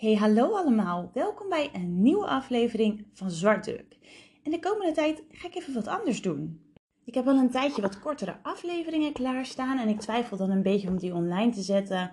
Hey, 0.00 0.14
hallo 0.14 0.56
allemaal. 0.56 1.10
Welkom 1.14 1.48
bij 1.48 1.70
een 1.72 2.02
nieuwe 2.02 2.26
aflevering 2.26 3.06
van 3.12 3.30
Zwartdruk. 3.30 3.98
En 4.42 4.50
de 4.50 4.58
komende 4.58 4.92
tijd 4.92 5.22
ga 5.30 5.48
ik 5.48 5.54
even 5.54 5.74
wat 5.74 5.86
anders 5.86 6.22
doen. 6.22 6.60
Ik 7.04 7.14
heb 7.14 7.26
al 7.26 7.36
een 7.36 7.50
tijdje 7.50 7.82
wat 7.82 8.00
kortere 8.00 8.36
afleveringen 8.42 9.12
klaarstaan 9.12 9.78
en 9.78 9.88
ik 9.88 10.00
twijfel 10.00 10.36
dan 10.36 10.50
een 10.50 10.62
beetje 10.62 10.88
om 10.88 10.98
die 10.98 11.14
online 11.14 11.52
te 11.52 11.62
zetten. 11.62 12.12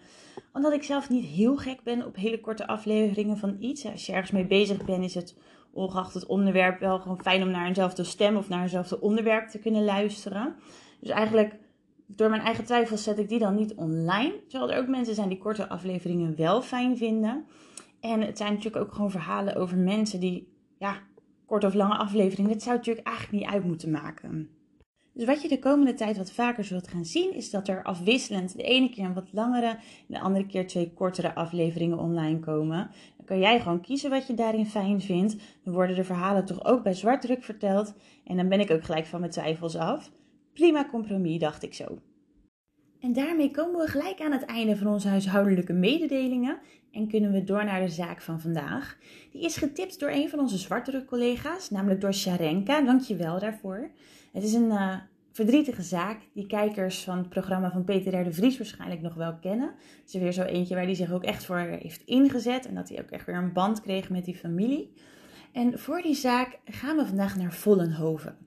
Omdat 0.54 0.74
ik 0.74 0.84
zelf 0.84 1.10
niet 1.10 1.26
heel 1.26 1.58
gek 1.58 1.84
ben 1.84 2.06
op 2.06 2.16
hele 2.16 2.40
korte 2.40 2.68
afleveringen 2.68 3.38
van 3.38 3.56
iets. 3.60 3.86
Als 3.86 4.06
je 4.06 4.12
ergens 4.12 4.32
mee 4.32 4.48
bezig 4.48 4.86
bent, 4.86 5.04
is 5.04 5.16
het 5.16 5.38
ongeacht 5.72 6.14
het 6.14 6.26
onderwerp 6.26 6.80
wel 6.80 7.00
gewoon 7.00 7.22
fijn 7.22 7.44
om 7.44 7.50
naar 7.50 7.68
eenzelfde 7.68 8.04
stem 8.04 8.38
of 8.38 8.50
naar 8.50 8.62
eenzelfde 8.62 9.02
onderwerp 9.02 9.48
te 9.50 9.60
kunnen 9.60 9.84
luisteren. 9.84 10.56
Dus 11.00 11.10
eigenlijk 11.10 11.56
door 12.08 12.30
mijn 12.30 12.42
eigen 12.42 12.66
twijfels 12.66 13.04
zet 13.04 13.20
ik 13.20 13.30
die 13.30 13.40
dan 13.40 13.56
niet 13.56 13.74
online. 13.76 14.34
Terwijl 14.48 14.72
er 14.72 14.80
ook 14.80 14.88
mensen 14.88 15.16
zijn 15.16 15.30
die 15.30 15.38
korte 15.38 15.70
afleveringen 15.70 16.36
wel 16.36 16.62
fijn 16.62 16.98
vinden. 16.98 17.46
En 18.08 18.22
het 18.22 18.38
zijn 18.38 18.54
natuurlijk 18.54 18.86
ook 18.86 18.94
gewoon 18.94 19.12
verhalen 19.12 19.56
over 19.56 19.78
mensen 19.78 20.20
die, 20.20 20.48
ja, 20.78 20.98
kort 21.46 21.64
of 21.64 21.74
lange 21.74 21.98
afleveringen, 21.98 22.52
dat 22.52 22.64
zou 22.64 22.76
natuurlijk 22.76 23.08
eigenlijk 23.08 23.38
niet 23.44 23.54
uit 23.54 23.64
moeten 23.64 23.92
maken. 23.92 24.50
Dus 25.14 25.26
wat 25.26 25.42
je 25.42 25.48
de 25.48 25.60
komende 25.60 25.94
tijd 25.94 26.18
wat 26.18 26.32
vaker 26.32 26.64
zult 26.64 26.88
gaan 26.88 27.06
zien, 27.06 27.34
is 27.34 27.50
dat 27.50 27.68
er 27.68 27.84
afwisselend 27.84 28.58
de 28.58 28.64
ene 28.64 28.90
keer 28.90 29.06
een 29.06 29.14
wat 29.14 29.34
langere 29.34 29.68
en 29.68 29.80
de 30.08 30.20
andere 30.20 30.46
keer 30.46 30.68
twee 30.68 30.94
kortere 30.94 31.36
afleveringen 31.36 31.98
online 31.98 32.40
komen. 32.40 32.90
Dan 33.18 33.26
kan 33.26 33.40
jij 33.40 33.60
gewoon 33.60 33.82
kiezen 33.82 34.10
wat 34.10 34.28
je 34.28 34.34
daarin 34.34 34.66
fijn 34.66 35.02
vindt. 35.02 35.36
Dan 35.64 35.74
worden 35.74 35.96
de 35.96 36.04
verhalen 36.04 36.46
toch 36.46 36.66
ook 36.66 36.84
bij 36.84 36.94
zwartdruk 36.94 37.44
verteld. 37.44 37.94
En 38.24 38.38
dan 38.38 38.50
ben 38.50 38.60
ik 38.60 38.72
ook 38.72 38.84
gelijk 38.84 39.06
van 39.06 39.20
mijn 39.20 39.32
twijfels 39.32 39.76
af. 39.76 40.12
Prima 40.54 40.88
compromis, 40.90 41.40
dacht 41.40 41.64
ik 41.64 41.74
zo. 41.74 42.00
En 43.02 43.14
daarmee 43.14 43.52
komen 43.52 43.80
we 43.80 43.88
gelijk 43.88 44.22
aan 44.22 44.32
het 44.32 44.46
einde 44.46 44.78
van 44.78 44.88
onze 44.88 45.08
huishoudelijke 45.08 45.74
mededelingen 45.74 46.60
en 46.92 47.08
kunnen 47.08 47.32
we 47.32 47.44
door 47.44 47.66
naar 47.66 47.82
de 47.82 47.90
zaak 47.90 48.22
van 48.22 48.42
vandaag. 48.42 48.98
Die 49.32 49.44
is 49.44 49.58
getipt 49.58 50.00
door 50.00 50.10
een 50.10 50.30
van 50.30 50.40
onze 50.40 50.58
zwartere 50.58 51.06
collega's, 51.06 51.70
namelijk 51.70 52.02
door 52.02 52.14
Sharenka. 52.14 52.82
Dankjewel 52.82 53.40
daarvoor. 53.40 53.90
Het 54.32 54.44
is 54.44 54.54
een 54.54 54.72
uh, 54.72 54.96
verdrietige 55.32 55.82
zaak 55.82 56.20
die 56.34 56.48
kijkers 56.48 57.04
van 57.04 57.18
het 57.18 57.30
programma 57.30 57.72
van 57.72 57.84
Peter 57.84 58.20
R. 58.20 58.24
de 58.24 58.34
Vries 58.34 58.58
waarschijnlijk 58.58 59.02
nog 59.02 59.14
wel 59.14 59.36
kennen. 59.42 59.68
Het 59.68 60.08
is 60.08 60.14
er 60.14 60.20
weer 60.20 60.32
zo 60.32 60.44
eentje 60.44 60.76
waar 60.76 60.84
hij 60.84 60.96
zich 60.96 61.12
ook 61.12 61.24
echt 61.24 61.46
voor 61.46 61.58
heeft 61.58 62.02
ingezet 62.06 62.68
en 62.68 62.76
dat 62.76 62.90
hij 62.90 63.00
ook 63.02 63.10
echt 63.10 63.26
weer 63.26 63.36
een 63.36 63.54
band 63.54 63.82
kreeg 63.82 64.10
met 64.10 64.26
die 64.26 64.36
familie. 64.36 64.94
En 65.52 65.80
voor 65.80 66.02
die 66.02 66.16
zaak 66.16 66.60
gaan 66.66 66.98
we 66.98 67.06
vandaag 67.06 67.38
naar 67.38 67.54
Vollenhoven. 67.54 68.47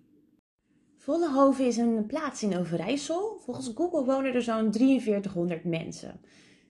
Vollenhoven 1.03 1.67
is 1.67 1.77
een 1.77 2.07
plaats 2.07 2.43
in 2.43 2.59
Overijssel. 2.59 3.39
Volgens 3.45 3.73
Google 3.75 4.05
wonen 4.05 4.35
er 4.35 4.43
zo'n 4.43 4.73
4300 4.73 5.65
mensen. 5.65 6.21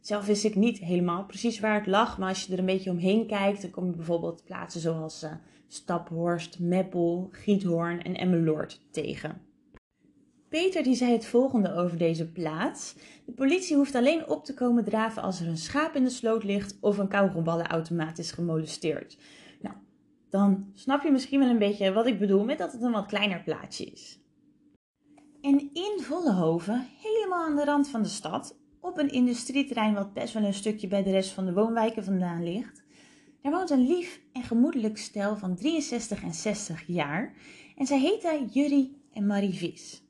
Zelf 0.00 0.26
wist 0.26 0.44
ik 0.44 0.54
niet 0.54 0.78
helemaal 0.78 1.24
precies 1.24 1.60
waar 1.60 1.74
het 1.74 1.86
lag, 1.86 2.18
maar 2.18 2.28
als 2.28 2.44
je 2.44 2.52
er 2.52 2.58
een 2.58 2.66
beetje 2.66 2.90
omheen 2.90 3.26
kijkt, 3.26 3.62
dan 3.62 3.70
kom 3.70 3.86
je 3.86 3.96
bijvoorbeeld 3.96 4.44
plaatsen 4.44 4.80
zoals 4.80 5.22
uh, 5.22 5.32
Staphorst, 5.68 6.58
Meppel, 6.58 7.28
Giethoorn 7.32 8.02
en 8.02 8.16
Emmeloord 8.16 8.80
tegen. 8.90 9.40
Peter 10.48 10.82
die 10.82 10.94
zei 10.94 11.12
het 11.12 11.26
volgende 11.26 11.74
over 11.74 11.98
deze 11.98 12.32
plaats. 12.32 12.94
De 13.24 13.32
politie 13.32 13.76
hoeft 13.76 13.94
alleen 13.94 14.28
op 14.28 14.44
te 14.44 14.54
komen 14.54 14.84
draven 14.84 15.22
als 15.22 15.40
er 15.40 15.48
een 15.48 15.56
schaap 15.56 15.94
in 15.94 16.04
de 16.04 16.10
sloot 16.10 16.44
ligt 16.44 16.76
of 16.80 16.98
een 16.98 17.08
kauwgomballenautomaat 17.08 18.18
is 18.18 18.32
gemolesteerd. 18.32 19.16
Dan 20.30 20.70
snap 20.74 21.02
je 21.02 21.10
misschien 21.10 21.38
wel 21.38 21.48
een 21.48 21.58
beetje 21.58 21.92
wat 21.92 22.06
ik 22.06 22.18
bedoel 22.18 22.44
met 22.44 22.58
dat 22.58 22.72
het 22.72 22.82
een 22.82 22.92
wat 22.92 23.06
kleiner 23.06 23.42
plaatsje 23.42 23.84
is. 23.84 24.18
En 25.40 25.70
in 25.72 25.98
Vollenhoven, 26.00 26.86
helemaal 27.02 27.44
aan 27.44 27.56
de 27.56 27.64
rand 27.64 27.88
van 27.88 28.02
de 28.02 28.08
stad, 28.08 28.58
op 28.80 28.98
een 28.98 29.10
industrieterrein 29.10 29.94
wat 29.94 30.12
best 30.12 30.34
wel 30.34 30.42
een 30.42 30.54
stukje 30.54 30.88
bij 30.88 31.02
de 31.02 31.10
rest 31.10 31.30
van 31.30 31.44
de 31.44 31.52
woonwijken 31.52 32.04
vandaan 32.04 32.44
ligt, 32.44 32.82
daar 33.42 33.52
woont 33.52 33.70
een 33.70 33.86
lief 33.86 34.20
en 34.32 34.42
gemoedelijk 34.42 34.98
stel 34.98 35.36
van 35.36 35.56
63 35.56 36.22
en 36.22 36.34
60 36.34 36.86
jaar 36.86 37.34
en 37.76 37.86
zij 37.86 37.98
heten 37.98 38.46
Jurrie 38.46 39.02
en 39.12 39.26
Marie 39.26 39.54
Vis. 39.54 40.02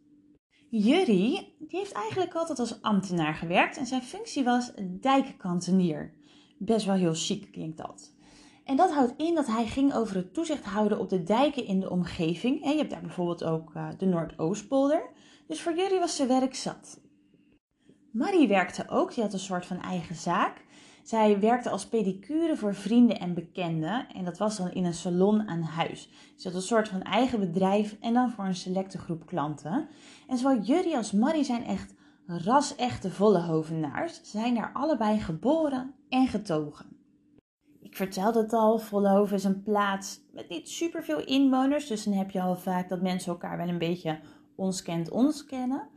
Jurrie 0.71 1.55
die 1.59 1.79
heeft 1.79 1.93
eigenlijk 1.93 2.35
altijd 2.35 2.59
als 2.59 2.83
ambtenaar 2.83 3.35
gewerkt 3.35 3.77
en 3.77 3.87
zijn 3.87 4.03
functie 4.03 4.45
was 4.45 4.73
dijkkantenier. 5.01 6.15
Best 6.59 6.87
wel 6.87 6.95
heel 6.95 7.15
chic 7.15 7.53
klinkt 7.53 7.77
dat. 7.77 8.15
En 8.65 8.77
dat 8.77 8.93
houdt 8.93 9.15
in 9.17 9.35
dat 9.35 9.47
hij 9.47 9.67
ging 9.67 9.95
over 9.95 10.17
het 10.17 10.35
toezicht 10.35 10.65
houden 10.65 10.99
op 10.99 11.09
de 11.09 11.23
dijken 11.23 11.67
in 11.67 11.81
de 11.81 11.91
omgeving. 11.91 12.65
En 12.65 12.71
je 12.71 12.79
hebt 12.79 12.91
daar 12.91 13.01
bijvoorbeeld 13.01 13.45
ook 13.45 13.75
uh, 13.75 13.89
de 13.99 14.07
Noordoostpolder. 14.07 15.11
Dus 15.47 15.63
voor 15.63 15.77
jullie 15.77 15.99
was 15.99 16.17
zijn 16.17 16.29
werk 16.29 16.55
zat. 16.55 17.01
Marie 18.13 18.49
werkte 18.49 18.89
ook, 18.89 19.15
die 19.15 19.23
had 19.23 19.33
een 19.33 19.39
soort 19.39 19.67
van 19.67 19.81
eigen 19.81 20.15
zaak. 20.15 20.65
Zij 21.03 21.41
werkte 21.41 21.71
als 21.71 21.87
pedicure 21.87 22.57
voor 22.57 22.75
vrienden 22.75 23.19
en 23.19 23.35
bekenden. 23.35 24.07
En 24.15 24.25
dat 24.25 24.39
was 24.39 24.57
dan 24.57 24.71
in 24.71 24.85
een 24.85 24.95
salon 24.95 25.49
aan 25.49 25.63
huis. 25.63 26.11
Ze 26.37 26.49
had 26.49 26.57
een 26.57 26.63
soort 26.63 26.89
van 26.89 27.03
eigen 27.03 27.41
bedrijf 27.41 27.97
en 28.01 28.15
dan 28.15 28.31
voor 28.31 28.45
een 28.45 28.55
selecte 28.55 28.99
groep 28.99 29.27
klanten. 29.27 29.89
En 30.29 30.39
zowel 30.39 30.61
Jurrie 30.61 30.97
als 30.97 31.13
Marie 31.13 31.45
zijn 31.45 31.65
echt 31.65 31.95
ras-echte 32.27 33.11
Vollehovenaars. 33.11 34.15
Ze 34.15 34.39
zijn 34.39 34.55
daar 34.55 34.71
allebei 34.73 35.21
geboren 35.21 35.95
en 36.09 36.27
getogen. 36.27 37.00
Ik 37.91 37.97
vertelde 37.97 38.39
het 38.39 38.53
al, 38.53 38.79
Vollenhoven 38.79 39.37
is 39.37 39.45
een 39.45 39.63
plaats 39.63 40.21
met 40.33 40.49
niet 40.49 40.69
superveel 40.69 41.25
inwoners. 41.25 41.87
Dus 41.87 42.05
dan 42.05 42.13
heb 42.13 42.31
je 42.31 42.41
al 42.41 42.57
vaak 42.57 42.89
dat 42.89 43.01
mensen 43.01 43.33
elkaar 43.33 43.57
wel 43.57 43.69
een 43.69 43.79
beetje 43.79 44.19
ons 44.55 44.83
kent, 44.83 45.45
kennen. 45.47 45.89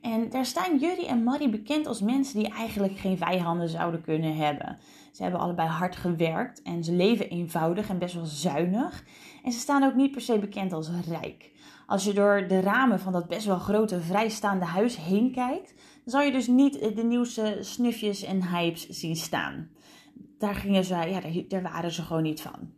En 0.00 0.30
daar 0.30 0.46
staan 0.46 0.78
Jurrie 0.78 1.06
en 1.06 1.22
Marie 1.22 1.48
bekend 1.48 1.86
als 1.86 2.00
mensen 2.00 2.38
die 2.38 2.52
eigenlijk 2.52 2.98
geen 2.98 3.18
vijanden 3.18 3.68
zouden 3.68 4.02
kunnen 4.02 4.36
hebben. 4.36 4.78
Ze 5.12 5.22
hebben 5.22 5.40
allebei 5.40 5.68
hard 5.68 5.96
gewerkt 5.96 6.62
en 6.62 6.84
ze 6.84 6.92
leven 6.92 7.30
eenvoudig 7.30 7.88
en 7.88 7.98
best 7.98 8.14
wel 8.14 8.26
zuinig. 8.26 9.04
En 9.44 9.52
ze 9.52 9.58
staan 9.58 9.82
ook 9.82 9.94
niet 9.94 10.12
per 10.12 10.20
se 10.20 10.38
bekend 10.38 10.72
als 10.72 10.90
rijk. 11.08 11.50
Als 11.86 12.04
je 12.04 12.12
door 12.12 12.44
de 12.48 12.60
ramen 12.60 13.00
van 13.00 13.12
dat 13.12 13.28
best 13.28 13.46
wel 13.46 13.58
grote 13.58 14.00
vrijstaande 14.00 14.64
huis 14.64 14.96
heen 14.96 15.32
kijkt, 15.32 15.74
dan 15.76 16.12
zal 16.12 16.20
je 16.20 16.32
dus 16.32 16.46
niet 16.46 16.96
de 16.96 17.04
nieuwste 17.04 17.58
snufjes 17.60 18.22
en 18.22 18.48
hypes 18.48 18.88
zien 18.88 19.16
staan 19.16 19.74
daar 20.38 20.54
gingen 20.54 20.84
ze, 20.84 20.94
ja, 20.94 21.20
daar, 21.20 21.32
daar 21.48 21.62
waren 21.62 21.92
ze 21.92 22.02
gewoon 22.02 22.22
niet 22.22 22.40
van. 22.40 22.72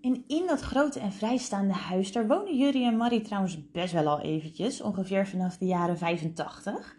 En 0.00 0.24
in 0.26 0.46
dat 0.46 0.60
grote 0.60 1.00
en 1.00 1.12
vrijstaande 1.12 1.74
huis, 1.74 2.12
daar 2.12 2.26
wonen 2.26 2.56
Jurie 2.56 2.84
en 2.84 2.96
Marie 2.96 3.20
trouwens 3.20 3.70
best 3.70 3.92
wel 3.92 4.06
al 4.06 4.20
eventjes, 4.20 4.80
ongeveer 4.80 5.26
vanaf 5.26 5.56
de 5.56 5.66
jaren 5.66 5.98
85. 5.98 6.96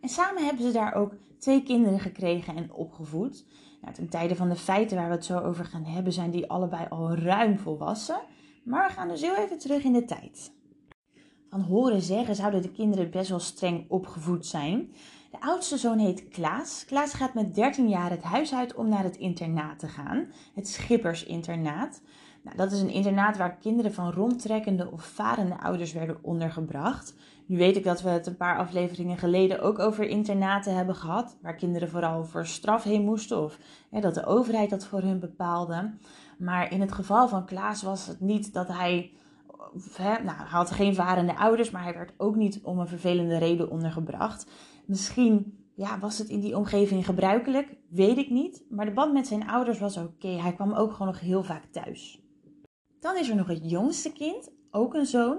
En 0.00 0.08
samen 0.08 0.44
hebben 0.44 0.64
ze 0.64 0.72
daar 0.72 0.94
ook 0.94 1.14
twee 1.38 1.62
kinderen 1.62 2.00
gekregen 2.00 2.56
en 2.56 2.72
opgevoed. 2.72 3.46
Nou, 3.80 3.94
ten 3.94 4.08
tijde 4.08 4.36
van 4.36 4.48
de 4.48 4.56
feiten 4.56 4.96
waar 4.96 5.08
we 5.08 5.14
het 5.14 5.24
zo 5.24 5.38
over 5.38 5.64
gaan 5.64 5.84
hebben, 5.84 6.12
zijn 6.12 6.30
die 6.30 6.50
allebei 6.50 6.86
al 6.88 7.14
ruim 7.14 7.58
volwassen. 7.58 8.20
Maar 8.64 8.88
we 8.88 8.94
gaan 8.94 9.08
dus 9.08 9.20
heel 9.20 9.36
even 9.36 9.58
terug 9.58 9.82
in 9.82 9.92
de 9.92 10.04
tijd. 10.04 10.52
Van 11.50 11.60
horen 11.60 12.02
zeggen 12.02 12.34
zouden 12.34 12.62
de 12.62 12.70
kinderen 12.70 13.10
best 13.10 13.28
wel 13.28 13.38
streng 13.38 13.84
opgevoed 13.88 14.46
zijn. 14.46 14.92
De 15.30 15.40
oudste 15.40 15.76
zoon 15.76 15.98
heet 15.98 16.28
Klaas. 16.28 16.84
Klaas 16.84 17.12
gaat 17.12 17.34
met 17.34 17.54
13 17.54 17.88
jaar 17.88 18.10
het 18.10 18.22
huis 18.22 18.54
uit 18.54 18.74
om 18.74 18.88
naar 18.88 19.02
het 19.02 19.16
internaat 19.16 19.78
te 19.78 19.88
gaan. 19.88 20.26
Het 20.54 20.68
Schippersinternaat. 20.68 22.00
Nou, 22.42 22.56
dat 22.56 22.72
is 22.72 22.80
een 22.80 22.90
internaat 22.90 23.36
waar 23.36 23.56
kinderen 23.56 23.94
van 23.94 24.12
rondtrekkende 24.12 24.90
of 24.90 25.04
varende 25.04 25.60
ouders 25.60 25.92
werden 25.92 26.18
ondergebracht. 26.22 27.14
Nu 27.46 27.56
weet 27.56 27.76
ik 27.76 27.84
dat 27.84 28.02
we 28.02 28.08
het 28.08 28.26
een 28.26 28.36
paar 28.36 28.58
afleveringen 28.58 29.18
geleden 29.18 29.60
ook 29.60 29.78
over 29.78 30.04
internaten 30.04 30.74
hebben 30.76 30.94
gehad, 30.94 31.36
waar 31.42 31.54
kinderen 31.54 31.88
vooral 31.88 32.24
voor 32.24 32.46
straf 32.46 32.82
heen 32.82 33.04
moesten 33.04 33.42
of 33.42 33.58
dat 33.90 34.14
de 34.14 34.26
overheid 34.26 34.70
dat 34.70 34.86
voor 34.86 35.00
hun 35.00 35.20
bepaalde. 35.20 35.94
Maar 36.38 36.72
in 36.72 36.80
het 36.80 36.92
geval 36.92 37.28
van 37.28 37.46
Klaas 37.46 37.82
was 37.82 38.06
het 38.06 38.20
niet 38.20 38.52
dat 38.52 38.68
hij, 38.68 39.12
nou, 39.98 40.36
hij 40.36 40.46
had 40.48 40.70
geen 40.70 40.94
varende 40.94 41.36
ouders, 41.36 41.70
maar 41.70 41.82
hij 41.82 41.94
werd 41.94 42.12
ook 42.16 42.36
niet 42.36 42.60
om 42.62 42.78
een 42.78 42.88
vervelende 42.88 43.38
reden 43.38 43.70
ondergebracht. 43.70 44.50
Misschien 44.86 45.58
ja, 45.74 45.98
was 45.98 46.18
het 46.18 46.28
in 46.28 46.40
die 46.40 46.56
omgeving 46.56 47.04
gebruikelijk, 47.04 47.76
weet 47.88 48.18
ik 48.18 48.30
niet. 48.30 48.64
Maar 48.68 48.84
de 48.84 48.92
band 48.92 49.12
met 49.12 49.26
zijn 49.26 49.48
ouders 49.48 49.78
was 49.78 49.96
oké. 49.96 50.28
Hij 50.28 50.52
kwam 50.52 50.72
ook 50.72 50.92
gewoon 50.92 51.08
nog 51.08 51.20
heel 51.20 51.44
vaak 51.44 51.64
thuis. 51.64 52.22
Dan 53.00 53.16
is 53.16 53.28
er 53.28 53.36
nog 53.36 53.46
het 53.46 53.70
jongste 53.70 54.12
kind, 54.12 54.50
ook 54.70 54.94
een 54.94 55.06
zoon. 55.06 55.38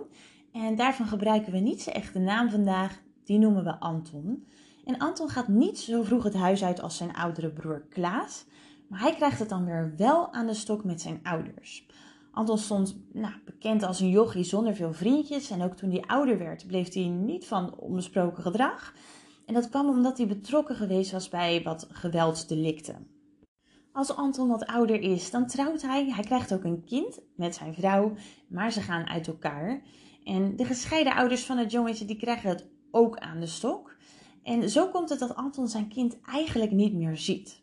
En 0.51 0.75
daarvan 0.75 1.07
gebruiken 1.07 1.51
we 1.51 1.59
niet 1.59 1.81
zijn 1.81 1.95
echte 1.95 2.19
naam 2.19 2.49
vandaag. 2.49 3.01
Die 3.23 3.39
noemen 3.39 3.63
we 3.63 3.79
Anton. 3.79 4.47
En 4.85 4.97
Anton 4.97 5.29
gaat 5.29 5.47
niet 5.47 5.79
zo 5.79 6.03
vroeg 6.03 6.23
het 6.23 6.33
huis 6.33 6.63
uit 6.63 6.81
als 6.81 6.97
zijn 6.97 7.15
oudere 7.15 7.51
broer 7.51 7.85
Klaas. 7.89 8.45
Maar 8.87 8.99
hij 8.99 9.15
krijgt 9.15 9.39
het 9.39 9.49
dan 9.49 9.65
weer 9.65 9.93
wel 9.97 10.33
aan 10.33 10.47
de 10.47 10.53
stok 10.53 10.83
met 10.83 11.01
zijn 11.01 11.19
ouders. 11.23 11.87
Anton 12.31 12.57
stond 12.57 12.97
nou, 13.13 13.33
bekend 13.45 13.83
als 13.83 13.99
een 13.99 14.09
jochie 14.09 14.43
zonder 14.43 14.75
veel 14.75 14.93
vriendjes. 14.93 15.49
En 15.49 15.61
ook 15.61 15.75
toen 15.75 15.91
hij 15.91 16.03
ouder 16.07 16.37
werd, 16.37 16.67
bleef 16.67 16.93
hij 16.93 17.03
niet 17.03 17.45
van 17.45 17.77
onbesproken 17.77 18.43
gedrag. 18.43 18.93
En 19.45 19.53
dat 19.53 19.69
kwam 19.69 19.89
omdat 19.89 20.17
hij 20.17 20.27
betrokken 20.27 20.75
geweest 20.75 21.11
was 21.11 21.29
bij 21.29 21.61
wat 21.63 21.87
geweldsdelicten. 21.91 23.07
Als 23.93 24.15
Anton 24.15 24.47
wat 24.47 24.65
ouder 24.65 25.01
is, 25.01 25.31
dan 25.31 25.47
trouwt 25.47 25.81
hij. 25.81 26.09
Hij 26.09 26.23
krijgt 26.23 26.53
ook 26.53 26.63
een 26.63 26.83
kind 26.83 27.19
met 27.35 27.55
zijn 27.55 27.73
vrouw, 27.73 28.13
maar 28.47 28.71
ze 28.71 28.81
gaan 28.81 29.07
uit 29.07 29.27
elkaar. 29.27 29.81
En 30.23 30.55
de 30.55 30.65
gescheiden 30.65 31.15
ouders 31.15 31.45
van 31.45 31.57
het 31.57 31.71
jongetje 31.71 32.05
die 32.05 32.17
krijgen 32.17 32.49
het 32.49 32.67
ook 32.91 33.17
aan 33.17 33.39
de 33.39 33.45
stok. 33.45 33.95
En 34.43 34.69
zo 34.69 34.87
komt 34.87 35.09
het 35.09 35.19
dat 35.19 35.35
Anton 35.35 35.67
zijn 35.67 35.87
kind 35.87 36.21
eigenlijk 36.21 36.71
niet 36.71 36.93
meer 36.93 37.17
ziet. 37.17 37.61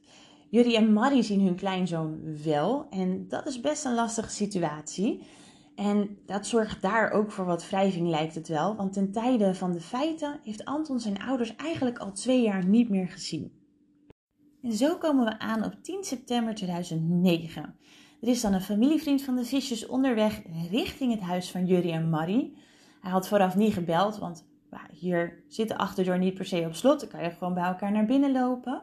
Jury 0.50 0.74
en 0.74 0.92
Marie 0.92 1.22
zien 1.22 1.40
hun 1.40 1.56
kleinzoon 1.56 2.42
wel 2.44 2.86
en 2.90 3.28
dat 3.28 3.46
is 3.46 3.60
best 3.60 3.84
een 3.84 3.94
lastige 3.94 4.30
situatie. 4.30 5.22
En 5.74 6.18
dat 6.26 6.46
zorgt 6.46 6.82
daar 6.82 7.10
ook 7.10 7.32
voor 7.32 7.44
wat 7.44 7.68
wrijving 7.68 8.08
lijkt 8.08 8.34
het 8.34 8.48
wel, 8.48 8.76
want 8.76 8.92
ten 8.92 9.12
tijde 9.12 9.54
van 9.54 9.72
de 9.72 9.80
feiten 9.80 10.40
heeft 10.44 10.64
Anton 10.64 11.00
zijn 11.00 11.22
ouders 11.22 11.56
eigenlijk 11.56 11.98
al 11.98 12.12
twee 12.12 12.42
jaar 12.42 12.64
niet 12.64 12.88
meer 12.88 13.08
gezien. 13.08 13.52
En 14.62 14.72
zo 14.72 14.96
komen 14.96 15.24
we 15.24 15.38
aan 15.38 15.64
op 15.64 15.74
10 15.82 16.04
september 16.04 16.54
2009. 16.54 17.76
Er 18.20 18.28
is 18.28 18.40
dan 18.40 18.52
een 18.52 18.60
familievriend 18.60 19.22
van 19.22 19.36
de 19.36 19.44
visjes 19.44 19.86
onderweg 19.86 20.42
richting 20.70 21.12
het 21.12 21.20
huis 21.20 21.50
van 21.50 21.66
Jury 21.66 21.90
en 21.90 22.10
Marie. 22.10 22.56
Hij 23.00 23.10
had 23.10 23.28
vooraf 23.28 23.56
niet 23.56 23.72
gebeld, 23.72 24.18
want 24.18 24.46
hier 24.92 25.44
zit 25.48 25.68
de 25.68 25.78
achterdeur 25.78 26.18
niet 26.18 26.34
per 26.34 26.46
se 26.46 26.64
op 26.66 26.74
slot. 26.74 27.00
Dan 27.00 27.08
kan 27.08 27.22
je 27.22 27.30
gewoon 27.30 27.54
bij 27.54 27.64
elkaar 27.64 27.92
naar 27.92 28.06
binnen 28.06 28.32
lopen. 28.32 28.82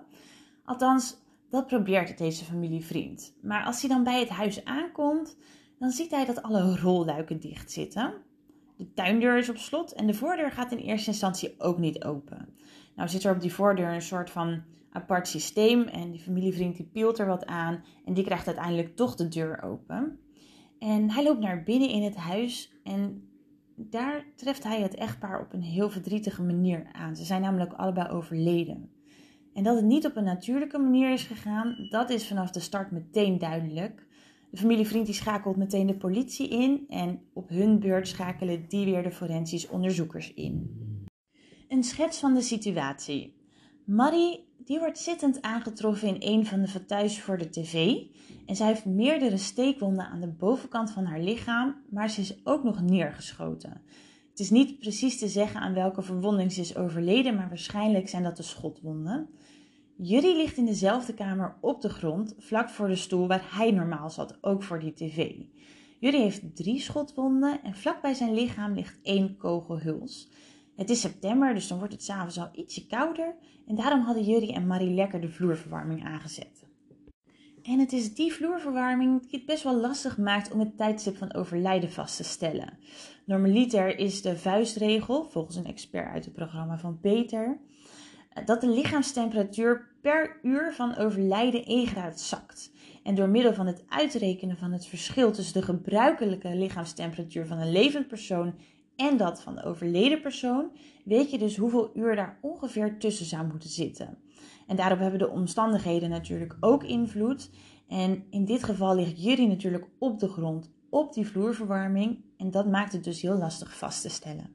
Althans, 0.65 1.17
dat 1.55 1.67
probeert 1.67 2.17
deze 2.17 2.45
familievriend. 2.45 3.33
Maar 3.41 3.63
als 3.63 3.81
hij 3.81 3.89
dan 3.89 4.03
bij 4.03 4.19
het 4.19 4.29
huis 4.29 4.65
aankomt, 4.65 5.37
dan 5.79 5.91
ziet 5.91 6.11
hij 6.11 6.25
dat 6.25 6.41
alle 6.41 6.77
rolluiken 6.79 7.39
dicht 7.39 7.71
zitten. 7.71 8.13
De 8.77 8.93
tuindeur 8.93 9.37
is 9.37 9.49
op 9.49 9.57
slot 9.57 9.93
en 9.93 10.07
de 10.07 10.13
voordeur 10.13 10.51
gaat 10.51 10.71
in 10.71 10.77
eerste 10.77 11.09
instantie 11.09 11.55
ook 11.57 11.77
niet 11.77 12.03
open. 12.03 12.55
Nou 12.95 13.09
zit 13.09 13.23
er 13.23 13.33
op 13.33 13.41
die 13.41 13.53
voordeur 13.53 13.93
een 13.93 14.01
soort 14.01 14.29
van 14.29 14.63
apart 14.91 15.27
systeem 15.27 15.81
en 15.81 16.11
die 16.11 16.21
familievriend 16.21 16.75
die 16.75 16.89
pielt 16.93 17.19
er 17.19 17.27
wat 17.27 17.45
aan 17.45 17.83
en 18.05 18.13
die 18.13 18.23
krijgt 18.23 18.47
uiteindelijk 18.47 18.95
toch 18.95 19.15
de 19.15 19.27
deur 19.27 19.63
open. 19.63 20.19
En 20.79 21.11
hij 21.11 21.23
loopt 21.23 21.39
naar 21.39 21.63
binnen 21.63 21.89
in 21.89 22.03
het 22.03 22.15
huis 22.15 22.73
en 22.83 23.29
daar 23.75 24.25
treft 24.35 24.63
hij 24.63 24.81
het 24.81 24.95
echtpaar 24.95 25.41
op 25.41 25.53
een 25.53 25.61
heel 25.61 25.89
verdrietige 25.89 26.43
manier 26.43 26.87
aan. 26.91 27.15
Ze 27.15 27.25
zijn 27.25 27.41
namelijk 27.41 27.73
allebei 27.73 28.09
overleden. 28.09 28.94
En 29.55 29.63
dat 29.63 29.75
het 29.75 29.85
niet 29.85 30.05
op 30.05 30.15
een 30.15 30.23
natuurlijke 30.23 30.77
manier 30.77 31.11
is 31.11 31.23
gegaan, 31.23 31.87
dat 31.89 32.09
is 32.09 32.27
vanaf 32.27 32.51
de 32.51 32.59
start 32.59 32.91
meteen 32.91 33.37
duidelijk. 33.37 34.07
De 34.51 34.57
familievriend 34.57 35.05
die 35.05 35.15
schakelt 35.15 35.55
meteen 35.55 35.87
de 35.87 35.97
politie 35.97 36.47
in 36.47 36.85
en 36.89 37.21
op 37.33 37.49
hun 37.49 37.79
beurt 37.79 38.07
schakelen 38.07 38.65
die 38.67 38.85
weer 38.85 39.03
de 39.03 39.11
forensisch 39.11 39.67
onderzoekers 39.67 40.33
in. 40.33 40.69
Een 41.67 41.83
schets 41.83 42.19
van 42.19 42.33
de 42.33 42.41
situatie. 42.41 43.35
Marie 43.85 44.45
die 44.65 44.79
wordt 44.79 44.97
zittend 44.97 45.41
aangetroffen 45.41 46.07
in 46.07 46.37
een 46.37 46.45
van 46.45 46.61
de 46.61 46.67
fauteuils 46.67 47.21
voor 47.21 47.37
de 47.37 47.49
tv. 47.49 47.95
En 48.45 48.55
zij 48.55 48.67
heeft 48.67 48.85
meerdere 48.85 49.37
steekwonden 49.37 50.07
aan 50.07 50.21
de 50.21 50.27
bovenkant 50.27 50.91
van 50.91 51.05
haar 51.05 51.21
lichaam, 51.21 51.75
maar 51.89 52.09
ze 52.09 52.21
is 52.21 52.45
ook 52.45 52.63
nog 52.63 52.81
neergeschoten. 52.81 53.81
Het 54.29 54.39
is 54.39 54.49
niet 54.49 54.79
precies 54.79 55.19
te 55.19 55.27
zeggen 55.27 55.59
aan 55.59 55.73
welke 55.73 56.01
verwonding 56.01 56.51
ze 56.51 56.61
is 56.61 56.75
overleden, 56.75 57.35
maar 57.35 57.47
waarschijnlijk 57.47 58.09
zijn 58.09 58.23
dat 58.23 58.37
de 58.37 58.43
schotwonden. 58.43 59.29
Jury 59.97 60.35
ligt 60.35 60.57
in 60.57 60.65
dezelfde 60.65 61.13
kamer 61.13 61.57
op 61.61 61.81
de 61.81 61.89
grond, 61.89 62.35
vlak 62.37 62.69
voor 62.69 62.87
de 62.87 62.95
stoel 62.95 63.27
waar 63.27 63.47
hij 63.57 63.71
normaal 63.71 64.09
zat, 64.09 64.37
ook 64.41 64.63
voor 64.63 64.79
die 64.79 64.93
tv. 64.93 65.31
Jury 65.99 66.17
heeft 66.17 66.55
drie 66.55 66.79
schotwonden 66.79 67.63
en 67.63 67.75
vlak 67.75 68.01
bij 68.01 68.13
zijn 68.13 68.33
lichaam 68.33 68.73
ligt 68.73 68.99
één 69.01 69.37
kogelhuls. 69.37 70.29
Het 70.75 70.89
is 70.89 71.01
september, 71.01 71.53
dus 71.53 71.67
dan 71.67 71.77
wordt 71.77 71.93
het 71.93 72.03
s'avonds 72.03 72.39
al 72.39 72.49
ietsje 72.53 72.87
kouder. 72.87 73.35
En 73.67 73.75
daarom 73.75 74.01
hadden 74.01 74.23
Jury 74.23 74.49
en 74.49 74.67
Marie 74.67 74.93
lekker 74.93 75.21
de 75.21 75.29
vloerverwarming 75.29 76.05
aangezet. 76.05 76.67
En 77.63 77.79
het 77.79 77.93
is 77.93 78.13
die 78.13 78.33
vloerverwarming 78.33 79.21
die 79.21 79.37
het 79.39 79.45
best 79.45 79.63
wel 79.63 79.79
lastig 79.79 80.17
maakt 80.17 80.51
om 80.51 80.59
het 80.59 80.77
tijdstip 80.77 81.17
van 81.17 81.33
overlijden 81.33 81.91
vast 81.91 82.17
te 82.17 82.23
stellen. 82.23 82.77
Normaliter 83.25 83.99
is 83.99 84.21
de 84.21 84.37
vuistregel, 84.37 85.23
volgens 85.23 85.55
een 85.55 85.65
expert 85.65 86.13
uit 86.13 86.25
het 86.25 86.33
programma 86.33 86.77
van 86.77 86.99
Peter, 86.99 87.59
dat 88.45 88.61
de 88.61 88.69
lichaamstemperatuur 88.69 89.87
per 90.01 90.39
uur 90.41 90.73
van 90.73 90.95
overlijden 90.97 91.65
1 91.65 91.87
graad 91.87 92.19
zakt. 92.19 92.71
En 93.03 93.15
door 93.15 93.29
middel 93.29 93.53
van 93.53 93.67
het 93.67 93.83
uitrekenen 93.89 94.57
van 94.57 94.71
het 94.71 94.85
verschil 94.85 95.31
tussen 95.31 95.53
de 95.59 95.65
gebruikelijke 95.65 96.55
lichaamstemperatuur 96.55 97.47
van 97.47 97.57
een 97.57 97.71
levend 97.71 98.07
persoon 98.07 98.53
en 98.95 99.17
dat 99.17 99.41
van 99.41 99.55
de 99.55 99.63
overleden 99.63 100.21
persoon, 100.21 100.71
weet 101.05 101.31
je 101.31 101.37
dus 101.37 101.57
hoeveel 101.57 101.91
uur 101.93 102.15
daar 102.15 102.37
ongeveer 102.41 102.97
tussen 102.99 103.25
zou 103.25 103.47
moeten 103.47 103.69
zitten. 103.69 104.17
En 104.67 104.75
daarop 104.75 104.99
hebben 104.99 105.19
de 105.19 105.29
omstandigheden 105.29 106.09
natuurlijk 106.09 106.57
ook 106.59 106.83
invloed. 106.83 107.49
En 107.87 108.25
in 108.29 108.45
dit 108.45 108.63
geval 108.63 108.95
ligt 108.95 109.23
Jury 109.23 109.45
natuurlijk 109.45 109.87
op 109.99 110.19
de 110.19 110.27
grond, 110.27 110.71
op 110.89 111.13
die 111.13 111.27
vloerverwarming. 111.27 112.23
En 112.37 112.51
dat 112.51 112.67
maakt 112.67 112.93
het 112.93 113.03
dus 113.03 113.21
heel 113.21 113.37
lastig 113.37 113.77
vast 113.77 114.01
te 114.01 114.09
stellen. 114.09 114.54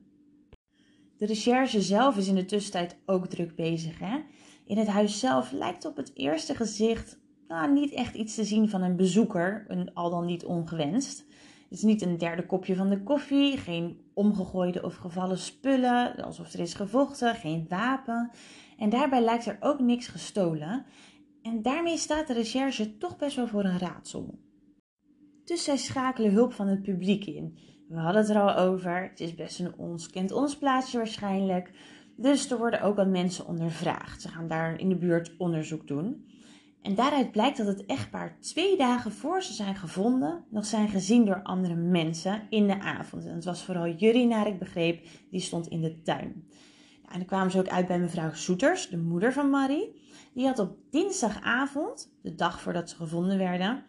De 1.21 1.27
recherche 1.27 1.81
zelf 1.81 2.17
is 2.17 2.29
in 2.29 2.35
de 2.35 2.45
tussentijd 2.45 2.97
ook 3.07 3.27
druk 3.27 3.55
bezig. 3.55 3.99
Hè? 3.99 4.19
In 4.67 4.79
het 4.79 4.87
huis 4.87 5.19
zelf 5.19 5.53
lijkt 5.53 5.85
op 5.85 5.97
het 5.97 6.11
eerste 6.15 6.55
gezicht 6.55 7.19
nou, 7.49 7.73
niet 7.73 7.93
echt 7.93 8.15
iets 8.15 8.35
te 8.35 8.45
zien 8.45 8.69
van 8.69 8.83
een 8.83 8.97
bezoeker, 8.97 9.65
een 9.69 9.95
al 9.95 10.11
dan 10.11 10.27
niet 10.27 10.45
ongewenst. 10.45 11.19
Het 11.69 11.79
is 11.79 11.83
niet 11.83 12.03
een 12.03 12.19
derde 12.19 12.47
kopje 12.47 12.75
van 12.75 12.89
de 12.89 13.03
koffie, 13.03 13.57
geen 13.57 14.01
omgegooide 14.15 14.83
of 14.83 14.97
gevallen 14.97 15.39
spullen, 15.39 16.17
alsof 16.17 16.53
er 16.53 16.61
is 16.61 16.75
gevochten, 16.75 17.35
geen 17.35 17.67
wapen. 17.69 18.31
En 18.79 18.91
daarbij 18.91 19.21
lijkt 19.23 19.47
er 19.47 19.57
ook 19.61 19.81
niks 19.81 20.07
gestolen. 20.07 20.85
En 21.43 21.63
daarmee 21.63 21.97
staat 21.97 22.27
de 22.27 22.33
recherche 22.33 22.97
toch 22.97 23.17
best 23.17 23.37
wel 23.37 23.49
voor 23.49 23.65
een 23.65 23.79
raadsel. 23.79 24.39
Dus 25.45 25.65
zij 25.65 25.77
schakelen 25.77 26.33
hulp 26.33 26.53
van 26.53 26.69
het 26.69 26.83
publiek 26.83 27.25
in. 27.25 27.59
We 27.91 27.99
hadden 27.99 28.23
het 28.23 28.31
er 28.31 28.41
al 28.41 28.57
over, 28.57 29.03
het 29.03 29.21
is 29.21 29.35
best 29.35 29.59
een 29.59 29.75
ons 29.77 30.11
kent 30.11 30.33
ons 30.33 30.57
plaatsje 30.57 30.97
waarschijnlijk. 30.97 31.71
Dus 32.17 32.51
er 32.51 32.59
worden 32.59 32.83
ook 32.83 32.97
wat 32.97 33.09
mensen 33.09 33.47
ondervraagd. 33.47 34.23
Ze 34.23 34.29
gaan 34.29 34.49
daar 34.49 34.79
in 34.79 34.89
de 34.89 34.97
buurt 34.97 35.37
onderzoek 35.39 35.87
doen. 35.87 36.27
En 36.83 36.95
daaruit 36.95 37.33
blijkt 37.33 37.57
dat 37.57 37.67
het 37.67 37.87
echtpaar 37.87 38.37
twee 38.41 38.77
dagen 38.77 39.13
voor 39.13 39.43
ze 39.43 39.53
zijn 39.53 39.77
gevonden 39.77 40.45
nog 40.51 40.65
zijn 40.65 40.89
gezien 40.89 41.25
door 41.25 41.43
andere 41.43 41.75
mensen 41.75 42.43
in 42.51 42.67
de 42.67 42.81
avond. 42.81 43.27
En 43.27 43.35
het 43.35 43.45
was 43.45 43.65
vooral 43.65 43.89
Jury, 43.89 44.25
naar 44.25 44.47
ik 44.47 44.59
begreep, 44.59 45.07
die 45.31 45.41
stond 45.41 45.67
in 45.67 45.81
de 45.81 46.03
tuin. 46.03 46.45
Nou, 47.03 47.13
en 47.13 47.19
dan 47.19 47.25
kwamen 47.25 47.51
ze 47.51 47.59
ook 47.59 47.69
uit 47.69 47.87
bij 47.87 47.99
mevrouw 47.99 48.33
Soeters, 48.33 48.89
de 48.89 48.99
moeder 48.99 49.33
van 49.33 49.51
Marie. 49.51 50.01
Die 50.35 50.47
had 50.47 50.59
op 50.59 50.77
dinsdagavond, 50.91 52.13
de 52.23 52.35
dag 52.35 52.61
voordat 52.61 52.91
ze 52.91 52.97
gevonden 52.97 53.39
werden, 53.39 53.85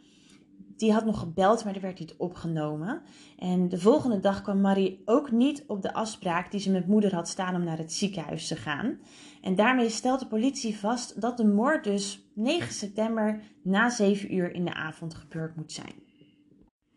die 0.81 0.93
had 0.93 1.05
nog 1.05 1.19
gebeld, 1.19 1.63
maar 1.63 1.75
er 1.75 1.81
werd 1.81 1.99
niet 1.99 2.15
opgenomen. 2.17 3.01
En 3.37 3.69
de 3.69 3.77
volgende 3.79 4.19
dag 4.19 4.41
kwam 4.41 4.61
Marie 4.61 5.01
ook 5.05 5.31
niet 5.31 5.63
op 5.67 5.81
de 5.81 5.93
afspraak 5.93 6.51
die 6.51 6.59
ze 6.59 6.71
met 6.71 6.87
moeder 6.87 7.13
had 7.13 7.27
staan 7.27 7.55
om 7.55 7.63
naar 7.63 7.77
het 7.77 7.93
ziekenhuis 7.93 8.47
te 8.47 8.55
gaan. 8.55 8.99
En 9.41 9.55
daarmee 9.55 9.89
stelt 9.89 10.19
de 10.19 10.27
politie 10.27 10.77
vast 10.77 11.21
dat 11.21 11.37
de 11.37 11.45
moord 11.45 11.83
dus 11.83 12.31
9 12.33 12.73
september 12.73 13.41
na 13.63 13.89
7 13.89 14.35
uur 14.35 14.53
in 14.53 14.65
de 14.65 14.73
avond 14.73 15.13
gebeurd 15.13 15.55
moet 15.55 15.71
zijn. 15.71 15.93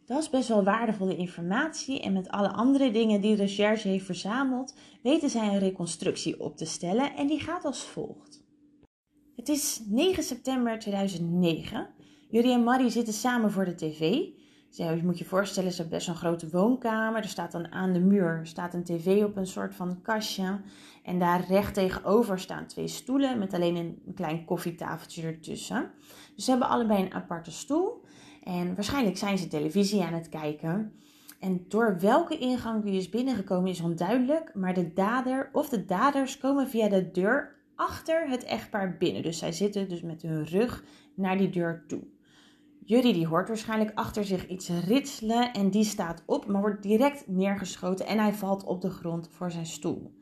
Dat 0.07 0.23
is 0.23 0.31
best 0.31 0.49
wel 0.49 0.65
waardevolle 0.65 1.17
informatie 1.17 2.01
en 2.01 2.13
met 2.13 2.29
alle 2.29 2.53
andere 2.53 2.91
dingen 2.91 3.21
die 3.21 3.37
de 3.37 3.43
recherche 3.43 3.89
heeft 3.89 4.05
verzameld, 4.05 4.75
weten 5.03 5.31
zij 5.31 5.47
een 5.47 5.59
reconstructie 5.59 6.41
op 6.41 6.57
te 6.57 6.65
stellen 6.65 7.17
en 7.17 7.27
die 7.27 7.41
gaat 7.41 7.65
als 7.65 7.85
volgt. 7.85 8.45
Het 9.37 9.49
is 9.49 9.83
9 9.87 10.23
september 10.23 10.79
2009. 10.79 11.89
Jullie 12.29 12.53
en 12.53 12.65
Marie 12.65 12.91
zitten 12.91 13.15
samen 13.15 13.51
voor 13.51 13.65
de 13.65 13.75
tv. 13.75 14.01
Je 14.71 15.01
moet 15.03 15.19
je 15.19 15.25
voorstellen, 15.25 15.71
ze 15.71 15.81
hebben 15.81 15.99
best 15.99 16.09
een 16.09 16.15
grote 16.15 16.49
woonkamer. 16.51 17.23
Er 17.23 17.29
staat 17.29 17.53
dan 17.53 17.73
aan 17.73 17.93
de 17.93 18.01
muur 18.01 18.41
staat 18.43 18.75
een 18.75 18.85
tv 18.85 19.25
op 19.25 19.37
een 19.37 19.47
soort 19.47 19.75
van 19.75 20.03
kastje. 20.03 20.61
En 21.03 21.19
daar 21.19 21.45
recht 21.49 21.75
tegenover 21.75 22.39
staan 22.39 22.67
twee 22.67 22.89
stoelen 22.89 23.39
met 23.39 23.55
alleen 23.55 23.77
een 23.77 24.15
klein 24.15 24.45
koffietafeltje 24.45 25.23
ertussen. 25.23 25.91
Dus 26.35 26.45
ze 26.45 26.51
hebben 26.51 26.69
allebei 26.69 27.03
een 27.03 27.13
aparte 27.13 27.51
stoel. 27.51 28.05
En 28.43 28.75
waarschijnlijk 28.75 29.17
zijn 29.17 29.39
ze 29.39 29.49
televisie 29.49 30.03
aan 30.03 30.15
het 30.15 30.29
kijken. 30.29 30.93
En 31.41 31.65
door 31.69 31.97
welke 32.01 32.39
ingang 32.39 32.85
die 32.85 32.97
is 32.97 33.09
binnengekomen 33.09 33.71
is 33.71 33.81
onduidelijk. 33.81 34.55
Maar 34.55 34.75
de 34.75 34.93
dader 34.93 35.51
of 35.53 35.69
de 35.69 35.85
daders 35.85 36.39
komen 36.39 36.69
via 36.69 36.89
de 36.89 37.11
deur 37.11 37.55
achter 37.75 38.29
het 38.29 38.45
echtpaar 38.45 38.97
binnen. 38.97 39.23
Dus 39.23 39.39
zij 39.39 39.53
zitten 39.53 39.89
dus 39.89 40.03
met 40.03 40.23
hun 40.23 40.45
rug 40.45 40.85
naar 41.15 41.39
die 41.39 41.51
deur 41.51 41.85
toe. 41.87 42.03
Jury 42.85 43.13
die 43.13 43.27
hoort 43.27 43.49
waarschijnlijk 43.49 43.91
achter 43.95 44.25
zich 44.25 44.49
iets 44.49 44.69
ritselen 44.69 45.53
en 45.53 45.71
die 45.71 45.85
staat 45.85 46.23
op, 46.27 46.47
maar 46.47 46.61
wordt 46.61 46.83
direct 46.83 47.29
neergeschoten 47.29 48.07
en 48.07 48.19
hij 48.19 48.33
valt 48.33 48.65
op 48.65 48.81
de 48.81 48.91
grond 48.91 49.29
voor 49.31 49.51
zijn 49.51 49.67
stoel. 49.67 50.15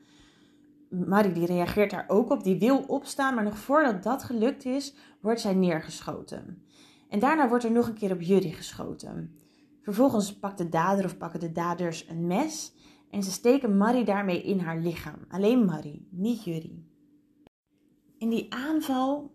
Marie 0.89 1.33
die 1.33 1.47
reageert 1.47 1.91
daar 1.91 2.05
ook 2.09 2.31
op, 2.31 2.45
die 2.45 2.59
wil 2.59 2.79
opstaan, 2.79 3.35
maar 3.35 3.45
nog 3.45 3.59
voordat 3.59 4.03
dat 4.03 4.23
gelukt 4.23 4.65
is, 4.65 4.95
wordt 5.21 5.41
zij 5.41 5.55
neergeschoten. 5.55 6.63
En 7.09 7.19
daarna 7.19 7.49
wordt 7.49 7.65
er 7.65 7.73
nog 7.73 7.89
een 7.89 7.95
keer 7.95 8.13
op 8.13 8.21
Jury 8.21 8.51
geschoten. 8.51 9.37
Vervolgens 9.83 10.39
pakt 10.39 10.59
de 10.59 10.69
dader 10.69 11.05
of 11.05 11.17
pakken 11.17 11.41
de 11.41 11.53
daders 11.53 12.09
een 12.09 12.27
mes 12.27 12.75
en 13.11 13.23
ze 13.23 13.31
steken 13.31 13.77
Marie 13.77 14.05
daarmee 14.05 14.43
in 14.43 14.59
haar 14.59 14.79
lichaam. 14.79 15.19
Alleen 15.29 15.65
Marie, 15.65 16.09
niet 16.11 16.45
Jury. 16.45 16.85
In 18.19 18.29
die 18.29 18.55
aanval 18.55 19.33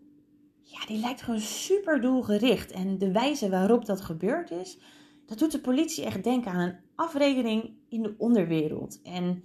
ja, 0.70 0.86
die 0.86 1.00
lijkt 1.00 1.22
gewoon 1.22 1.40
super 1.40 2.02
doelgericht. 2.02 2.72
En 2.72 2.98
de 2.98 3.12
wijze 3.12 3.50
waarop 3.50 3.86
dat 3.86 4.02
gebeurd 4.02 4.52
is, 4.52 4.80
dat 5.26 5.40
doet 5.40 5.52
de 5.52 5.60
politie 5.60 6.06
echt 6.06 6.24
denken 6.24 6.52
aan 6.52 6.60
een 6.60 6.80
afrekening 6.96 7.78
in 7.90 8.02
de 8.02 8.16
onderwereld. 8.18 9.02
En 9.02 9.44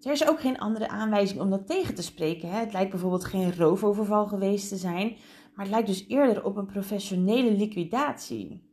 er 0.00 0.12
is 0.12 0.28
ook 0.28 0.40
geen 0.40 0.58
andere 0.58 0.88
aanwijzing 0.88 1.40
om 1.40 1.50
dat 1.50 1.66
tegen 1.66 1.94
te 1.94 2.02
spreken. 2.02 2.50
Hè. 2.50 2.58
Het 2.58 2.72
lijkt 2.72 2.90
bijvoorbeeld 2.90 3.24
geen 3.24 3.56
roofoverval 3.56 4.26
geweest 4.26 4.68
te 4.68 4.76
zijn, 4.76 5.16
Maar 5.54 5.64
het 5.64 5.74
lijkt 5.74 5.88
dus 5.88 6.04
eerder 6.08 6.44
op 6.44 6.56
een 6.56 6.66
professionele 6.66 7.52
liquidatie. 7.52 8.70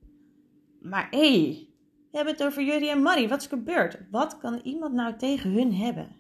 Maar 0.82 1.08
hé, 1.10 1.42
hey, 1.42 1.70
we 2.12 2.18
hebben 2.18 2.34
het 2.34 2.44
over 2.44 2.64
Jury 2.64 2.90
en 2.90 3.02
Marie. 3.02 3.28
Wat 3.28 3.42
is 3.42 3.48
gebeurd? 3.48 4.00
Wat 4.12 4.38
kan 4.38 4.60
iemand 4.64 4.94
nou 4.94 5.16
tegen 5.16 5.52
hun 5.52 5.74
hebben? 5.74 6.16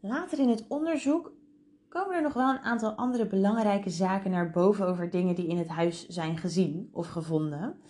Later 0.00 0.38
in 0.38 0.48
het 0.48 0.64
onderzoek 0.68 1.35
komen 1.88 2.16
er 2.16 2.22
nog 2.22 2.32
wel 2.32 2.50
een 2.50 2.62
aantal 2.62 2.90
andere 2.90 3.26
belangrijke 3.26 3.90
zaken 3.90 4.30
naar 4.30 4.50
boven 4.50 4.86
over 4.86 5.10
dingen 5.10 5.34
die 5.34 5.46
in 5.46 5.58
het 5.58 5.68
huis 5.68 6.08
zijn 6.08 6.38
gezien 6.38 6.88
of 6.92 7.08
gevonden. 7.08 7.80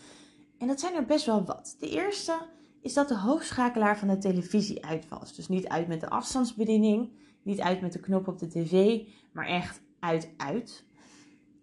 En 0.58 0.66
dat 0.66 0.80
zijn 0.80 0.94
er 0.94 1.04
best 1.04 1.26
wel 1.26 1.44
wat. 1.44 1.76
De 1.78 1.88
eerste 1.88 2.38
is 2.80 2.94
dat 2.94 3.08
de 3.08 3.18
hoofdschakelaar 3.18 3.98
van 3.98 4.08
de 4.08 4.18
televisie 4.18 4.84
uit 4.84 5.08
was. 5.08 5.34
Dus 5.34 5.48
niet 5.48 5.68
uit 5.68 5.88
met 5.88 6.00
de 6.00 6.08
afstandsbediening, 6.08 7.10
niet 7.42 7.60
uit 7.60 7.80
met 7.80 7.92
de 7.92 8.00
knop 8.00 8.28
op 8.28 8.38
de 8.38 8.48
tv, 8.48 9.00
maar 9.32 9.46
echt 9.46 9.80
uit 9.98 10.34
uit. 10.36 10.84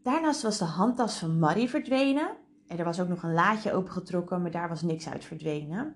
Daarnaast 0.04 0.42
was 0.42 0.58
de 0.58 0.66
handtas 0.66 1.18
van 1.18 1.40
Marie 1.40 1.70
verdwenen. 1.70 2.30
En 2.68 2.78
er 2.78 2.86
was 2.86 3.00
ook 3.00 3.08
nog 3.08 3.24
een 3.24 3.34
laadje 3.34 3.74
opengetrokken, 3.74 4.42
maar 4.42 4.52
daar 4.52 4.70
was 4.70 4.82
niks 4.82 5.10
uit 5.10 5.26
verdwenen. 5.26 5.96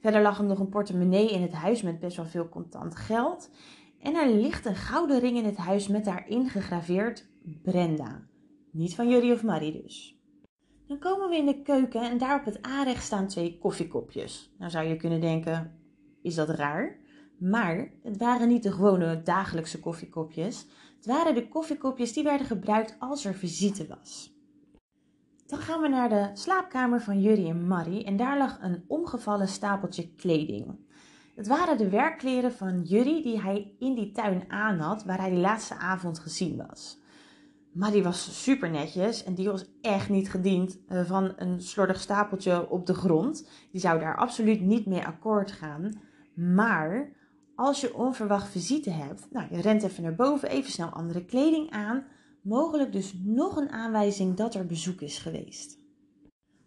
Verder 0.00 0.22
lag 0.22 0.38
er 0.38 0.44
nog 0.44 0.58
een 0.58 0.68
portemonnee 0.68 1.30
in 1.30 1.42
het 1.42 1.52
huis 1.52 1.82
met 1.82 1.98
best 1.98 2.16
wel 2.16 2.26
veel 2.26 2.48
contant 2.48 2.96
geld. 2.96 3.50
En 4.00 4.14
er 4.14 4.30
ligt 4.30 4.66
een 4.66 4.76
gouden 4.76 5.20
ring 5.20 5.36
in 5.36 5.44
het 5.44 5.56
huis 5.56 5.88
met 5.88 6.04
daarin 6.04 6.48
gegraveerd 6.48 7.28
Brenda. 7.62 8.26
Niet 8.70 8.94
van 8.94 9.08
jullie 9.08 9.32
of 9.32 9.42
Marie 9.42 9.82
dus. 9.82 10.20
Dan 10.86 10.98
komen 10.98 11.28
we 11.28 11.36
in 11.36 11.46
de 11.46 11.62
keuken 11.62 12.02
en 12.02 12.18
daar 12.18 12.38
op 12.38 12.44
het 12.44 12.62
aanrecht 12.62 13.04
staan 13.04 13.26
twee 13.26 13.58
koffiekopjes. 13.58 14.54
Nou 14.58 14.70
zou 14.70 14.86
je 14.86 14.96
kunnen 14.96 15.20
denken, 15.20 15.80
is 16.22 16.34
dat 16.34 16.48
raar? 16.48 16.98
Maar 17.38 17.92
het 18.02 18.16
waren 18.16 18.48
niet 18.48 18.62
de 18.62 18.72
gewone 18.72 19.22
dagelijkse 19.22 19.80
koffiekopjes. 19.80 20.66
Het 20.96 21.06
waren 21.06 21.34
de 21.34 21.48
koffiekopjes 21.48 22.12
die 22.12 22.24
werden 22.24 22.46
gebruikt 22.46 22.96
als 22.98 23.24
er 23.24 23.34
visite 23.34 23.86
was. 23.86 24.34
Dan 25.46 25.58
gaan 25.58 25.80
we 25.80 25.88
naar 25.88 26.08
de 26.08 26.30
slaapkamer 26.32 27.00
van 27.00 27.20
Jury 27.20 27.48
en 27.48 27.66
Marie 27.66 28.04
en 28.04 28.16
daar 28.16 28.38
lag 28.38 28.58
een 28.62 28.84
omgevallen 28.86 29.48
stapeltje 29.48 30.14
kleding. 30.14 30.85
Het 31.36 31.46
waren 31.46 31.78
de 31.78 31.88
werkkleren 31.88 32.52
van 32.52 32.82
Jury 32.82 33.22
die 33.22 33.40
hij 33.40 33.74
in 33.78 33.94
die 33.94 34.12
tuin 34.12 34.44
aan 34.48 34.78
had 34.78 35.04
waar 35.04 35.20
hij 35.20 35.30
die 35.30 35.38
laatste 35.38 35.74
avond 35.74 36.18
gezien 36.18 36.56
was. 36.68 36.98
Maar 37.72 37.90
die 37.90 38.02
was 38.02 38.42
super 38.42 38.70
netjes 38.70 39.24
en 39.24 39.34
die 39.34 39.50
was 39.50 39.64
echt 39.80 40.08
niet 40.08 40.30
gediend 40.30 40.78
eh, 40.88 41.04
van 41.04 41.32
een 41.36 41.60
slordig 41.60 42.00
stapeltje 42.00 42.70
op 42.70 42.86
de 42.86 42.94
grond. 42.94 43.48
Die 43.70 43.80
zou 43.80 44.00
daar 44.00 44.16
absoluut 44.16 44.60
niet 44.60 44.86
mee 44.86 45.06
akkoord 45.06 45.52
gaan. 45.52 46.00
Maar 46.34 47.12
als 47.54 47.80
je 47.80 47.94
onverwacht 47.94 48.48
visite 48.48 48.90
hebt, 48.90 49.26
nou, 49.30 49.46
je 49.50 49.60
rent 49.60 49.82
even 49.82 50.02
naar 50.02 50.14
boven, 50.14 50.48
even 50.48 50.70
snel 50.70 50.88
andere 50.88 51.24
kleding 51.24 51.70
aan. 51.70 52.04
Mogelijk 52.42 52.92
dus 52.92 53.14
nog 53.24 53.56
een 53.56 53.70
aanwijzing 53.70 54.36
dat 54.36 54.54
er 54.54 54.66
bezoek 54.66 55.00
is 55.00 55.18
geweest. 55.18 55.78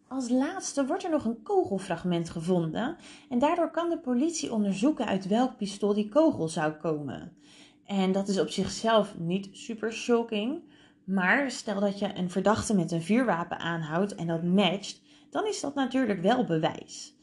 Als 0.10 0.30
laatste 0.30 0.86
wordt 0.86 1.04
er 1.04 1.10
nog 1.10 1.26
een 1.26 1.44
kogelfragment 1.44 2.30
gevonden 2.30 2.98
en 3.30 3.40
daardoor 3.40 3.72
kan 3.72 3.90
de 3.90 4.00
politie 4.00 4.54
onderzoeken 4.54 5.06
uit 5.06 5.28
welk 5.28 5.58
pistool 5.58 5.94
die 5.94 6.10
kogel 6.10 6.48
zou 6.48 6.72
komen. 6.74 7.38
En 7.86 8.12
dat 8.12 8.28
is 8.28 8.40
op 8.40 8.50
zichzelf 8.50 9.18
niet 9.18 9.50
super 9.52 9.94
shocking, 9.94 10.62
maar 11.04 11.52
stel 11.52 11.80
dat 11.80 12.00
je 12.00 12.16
een 12.16 12.30
verdachte 12.30 12.76
met 12.76 12.92
een 12.92 13.02
vuurwapen 13.02 13.60
aanhoudt 13.60 14.16
en 14.16 14.28
dat 14.28 14.44
matcht, 14.44 15.02
dan 15.30 15.48
is 15.48 15.60
dat 15.60 15.76
natuurlijk 15.76 16.22
wel 16.22 16.46
bewijs. 16.46 17.19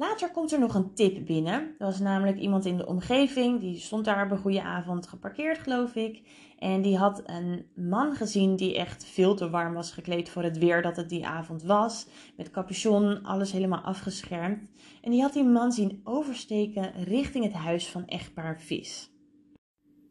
Later 0.00 0.30
komt 0.30 0.52
er 0.52 0.58
nog 0.58 0.74
een 0.74 0.94
tip 0.94 1.26
binnen. 1.26 1.60
Er 1.60 1.86
was 1.86 1.98
namelijk 1.98 2.38
iemand 2.38 2.64
in 2.64 2.76
de 2.76 2.86
omgeving, 2.86 3.60
die 3.60 3.78
stond 3.78 4.04
daar 4.04 4.24
op 4.24 4.30
een 4.30 4.38
goede 4.38 4.62
avond 4.62 5.06
geparkeerd, 5.06 5.58
geloof 5.58 5.94
ik. 5.94 6.22
En 6.58 6.82
die 6.82 6.96
had 6.96 7.22
een 7.26 7.66
man 7.74 8.14
gezien 8.14 8.56
die 8.56 8.76
echt 8.76 9.04
veel 9.04 9.34
te 9.34 9.50
warm 9.50 9.74
was 9.74 9.92
gekleed 9.92 10.28
voor 10.28 10.42
het 10.42 10.58
weer 10.58 10.82
dat 10.82 10.96
het 10.96 11.08
die 11.08 11.26
avond 11.26 11.62
was. 11.62 12.06
Met 12.36 12.50
capuchon, 12.50 13.22
alles 13.22 13.52
helemaal 13.52 13.80
afgeschermd. 13.80 14.70
En 15.02 15.10
die 15.10 15.22
had 15.22 15.32
die 15.32 15.44
man 15.44 15.72
zien 15.72 16.00
oversteken 16.04 16.92
richting 17.04 17.44
het 17.44 17.54
huis 17.54 17.88
van 17.88 18.06
echtpaar 18.06 18.60
Vis. 18.60 19.10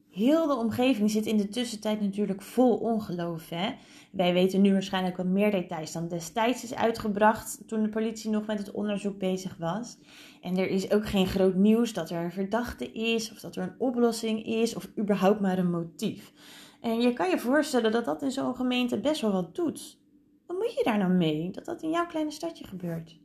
Heel 0.10 0.48
de 0.48 0.56
omgeving 0.56 1.12
zit 1.12 1.26
in 1.26 1.38
de 1.38 1.50
tussentijd 1.50 2.02
natuurlijk 2.02 2.42
vol 2.42 2.76
ongeloof. 2.78 3.50
Hè? 3.50 3.74
Wij 4.12 4.34
weten 4.34 4.62
nu 4.62 4.72
waarschijnlijk 4.72 5.18
wat 5.18 5.26
meer 5.26 5.52
details 5.52 5.92
dan 5.92 6.08
destijds 6.08 6.64
is 6.64 6.76
uitgebracht 6.76 7.68
toen 7.68 7.84
de 7.84 7.90
politie 7.90 8.30
nog 8.30 8.46
met 8.46 8.58
het 8.58 8.72
onderzoek 8.72 9.18
bezig 9.18 9.58
was. 9.58 9.98
En 10.42 10.58
er 10.58 10.68
is 10.68 10.92
ook 10.92 11.08
geen 11.08 11.28
groot 11.28 11.56
nieuws 11.56 11.94
dat 11.94 12.10
er 12.10 12.24
een 12.24 12.32
verdachte 12.32 12.92
is, 12.92 13.32
of 13.32 13.40
dat 13.40 13.56
er 13.56 13.64
een 13.64 13.80
oplossing 13.80 14.46
is, 14.46 14.76
of 14.76 14.88
überhaupt 14.98 15.40
maar 15.40 15.58
een 15.58 15.72
motief. 15.72 16.34
En 16.82 17.02
je 17.02 17.14
kan 17.14 17.30
je 17.30 17.40
voorstellen 17.40 17.92
dat 17.92 18.06
dat 18.06 18.22
in 18.22 18.32
zo'n 18.32 18.56
gemeente 18.56 19.00
best 19.00 19.22
wel 19.22 19.32
wat 19.32 19.56
doet. 19.56 20.00
Wat 20.46 20.58
moet 20.58 20.74
je 20.74 20.84
daar 20.84 20.98
nou 20.98 21.12
mee, 21.12 21.52
dat 21.52 21.66
dat 21.66 21.82
in 21.82 21.90
jouw 21.90 22.06
kleine 22.06 22.32
stadje 22.32 22.68
gebeurt? 22.68 23.20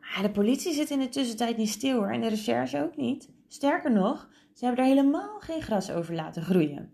Maar 0.00 0.22
de 0.22 0.30
politie 0.30 0.72
zit 0.72 0.90
in 0.90 0.98
de 0.98 1.08
tussentijd 1.08 1.56
niet 1.56 1.68
stil 1.68 1.96
hoor, 1.96 2.10
en 2.10 2.20
de 2.20 2.28
recherche 2.28 2.82
ook 2.82 2.96
niet. 2.96 3.30
Sterker 3.48 3.92
nog, 3.92 4.28
ze 4.54 4.64
hebben 4.64 4.84
er 4.84 4.90
helemaal 4.90 5.38
geen 5.38 5.62
gras 5.62 5.90
over 5.90 6.14
laten 6.14 6.42
groeien. 6.42 6.92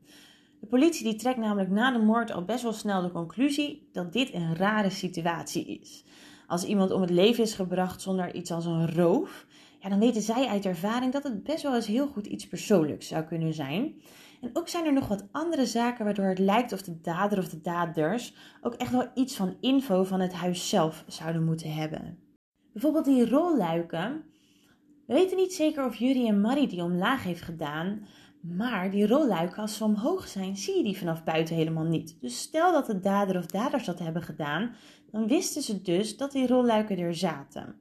De 0.61 0.67
politie 0.67 1.05
die 1.05 1.15
trekt 1.15 1.39
namelijk 1.39 1.71
na 1.71 1.93
de 1.93 2.05
moord 2.05 2.33
al 2.33 2.45
best 2.45 2.63
wel 2.63 2.73
snel 2.73 3.03
de 3.03 3.11
conclusie 3.11 3.89
dat 3.93 4.13
dit 4.13 4.35
een 4.35 4.57
rare 4.57 4.91
situatie 4.91 5.79
is. 5.81 6.05
Als 6.47 6.65
iemand 6.65 6.91
om 6.91 7.01
het 7.01 7.11
leven 7.11 7.43
is 7.43 7.55
gebracht 7.55 8.01
zonder 8.01 8.35
iets 8.35 8.51
als 8.51 8.65
een 8.65 8.95
roof, 8.95 9.47
ja, 9.81 9.89
dan 9.89 9.99
weten 9.99 10.23
zij 10.23 10.47
uit 10.47 10.65
ervaring 10.65 11.13
dat 11.13 11.23
het 11.23 11.43
best 11.43 11.63
wel 11.63 11.75
eens 11.75 11.87
heel 11.87 12.07
goed 12.07 12.27
iets 12.27 12.49
persoonlijks 12.49 13.09
zou 13.09 13.25
kunnen 13.25 13.55
zijn. 13.55 14.03
En 14.41 14.51
ook 14.53 14.69
zijn 14.69 14.87
er 14.87 14.93
nog 14.93 15.09
wat 15.09 15.29
andere 15.33 15.67
zaken 15.67 16.05
waardoor 16.05 16.25
het 16.25 16.39
lijkt 16.39 16.73
of 16.73 16.83
de 16.83 17.01
dader 17.01 17.39
of 17.39 17.49
de 17.49 17.61
daders 17.61 18.35
ook 18.61 18.75
echt 18.75 18.91
wel 18.93 19.11
iets 19.15 19.37
van 19.37 19.57
info 19.61 20.05
van 20.05 20.21
het 20.21 20.33
huis 20.33 20.69
zelf 20.69 21.05
zouden 21.07 21.45
moeten 21.45 21.73
hebben. 21.73 22.19
Bijvoorbeeld 22.73 23.05
die 23.05 23.29
rolluiken. 23.29 24.25
We 25.11 25.17
weten 25.17 25.37
niet 25.37 25.55
zeker 25.55 25.85
of 25.85 25.97
Jury 25.97 26.27
en 26.27 26.41
Marie 26.41 26.69
die 26.69 26.83
omlaag 26.83 27.23
heeft 27.23 27.43
gedaan, 27.43 28.07
maar 28.41 28.91
die 28.91 29.07
rolluiken, 29.07 29.63
als 29.63 29.77
ze 29.77 29.85
omhoog 29.85 30.29
zijn, 30.29 30.57
zie 30.57 30.77
je 30.77 30.83
die 30.83 30.99
vanaf 30.99 31.25
buiten 31.25 31.55
helemaal 31.55 31.85
niet. 31.85 32.17
Dus 32.21 32.41
stel 32.41 32.73
dat 32.73 32.87
de 32.87 33.01
dader 33.01 33.37
of 33.37 33.47
daders 33.47 33.85
dat 33.85 33.99
hebben 33.99 34.23
gedaan, 34.23 34.75
dan 35.11 35.29
wisten 35.29 35.63
ze 35.63 35.83
dus 35.83 36.17
dat 36.17 36.33
die 36.33 36.47
rolluiken 36.47 36.99
er 36.99 37.15
zaten. 37.15 37.75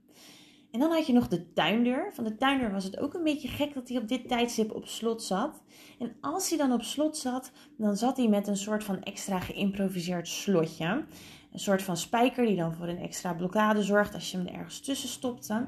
En 0.72 0.80
dan 0.80 0.92
had 0.92 1.08
je 1.08 1.14
nog 1.14 1.28
de 1.28 1.54
tuindeur. 1.54 2.14
Van 2.14 2.24
de 2.24 2.36
tuindeur 2.38 2.72
was 2.72 2.84
het 2.84 3.00
ook 3.00 3.14
een 3.14 3.24
beetje 3.24 3.48
gek 3.48 3.74
dat 3.74 3.90
hij 3.90 3.98
op 3.98 4.08
dit 4.08 4.28
tijdstip 4.28 4.72
op 4.72 4.88
slot 4.88 5.24
zat. 5.24 5.64
En 6.00 6.16
als 6.22 6.50
hij 6.50 6.58
dan 6.58 6.72
op 6.72 6.82
slot 6.82 7.18
zat, 7.18 7.52
dan 7.78 7.98
zat 7.98 8.18
hij 8.18 8.28
met 8.28 8.48
een 8.48 8.58
soort 8.58 8.84
van 8.84 9.04
extra 9.04 9.40
geïmproviseerd 9.40 10.28
slotje. 10.28 11.06
Een 11.52 11.60
soort 11.60 11.82
van 11.82 11.98
spijker 11.98 12.46
die 12.46 12.56
dan 12.56 12.74
voor 12.74 12.88
een 12.88 13.02
extra 13.02 13.34
blokkade 13.34 13.84
zorgt 13.84 14.14
als 14.14 14.32
je 14.32 14.38
hem 14.38 14.48
er 14.48 14.54
ergens 14.54 14.80
tussen 14.80 15.10
stopte. 15.10 15.68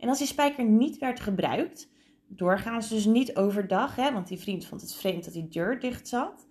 En 0.00 0.08
als 0.08 0.18
die 0.18 0.26
spijker 0.26 0.64
niet 0.64 0.98
werd 0.98 1.20
gebruikt, 1.20 1.90
doorgaans 2.26 2.88
dus 2.88 3.04
niet 3.04 3.36
overdag, 3.36 3.96
hè, 3.96 4.12
want 4.12 4.28
die 4.28 4.38
vriend 4.38 4.66
vond 4.66 4.80
het 4.80 4.94
vreemd 4.94 5.24
dat 5.24 5.32
die 5.32 5.48
deur 5.48 5.80
dicht 5.80 6.08
zat. 6.08 6.46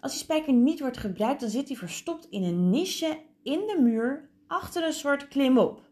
Als 0.00 0.12
die 0.12 0.22
spijker 0.22 0.52
niet 0.52 0.80
wordt 0.80 0.96
gebruikt, 0.96 1.40
dan 1.40 1.50
zit 1.50 1.68
hij 1.68 1.76
verstopt 1.76 2.26
in 2.30 2.42
een 2.42 2.70
nisje 2.70 3.18
in 3.42 3.58
de 3.58 3.78
muur 3.82 4.28
achter 4.46 4.84
een 4.84 4.92
soort 4.92 5.28
klimop. 5.28 5.82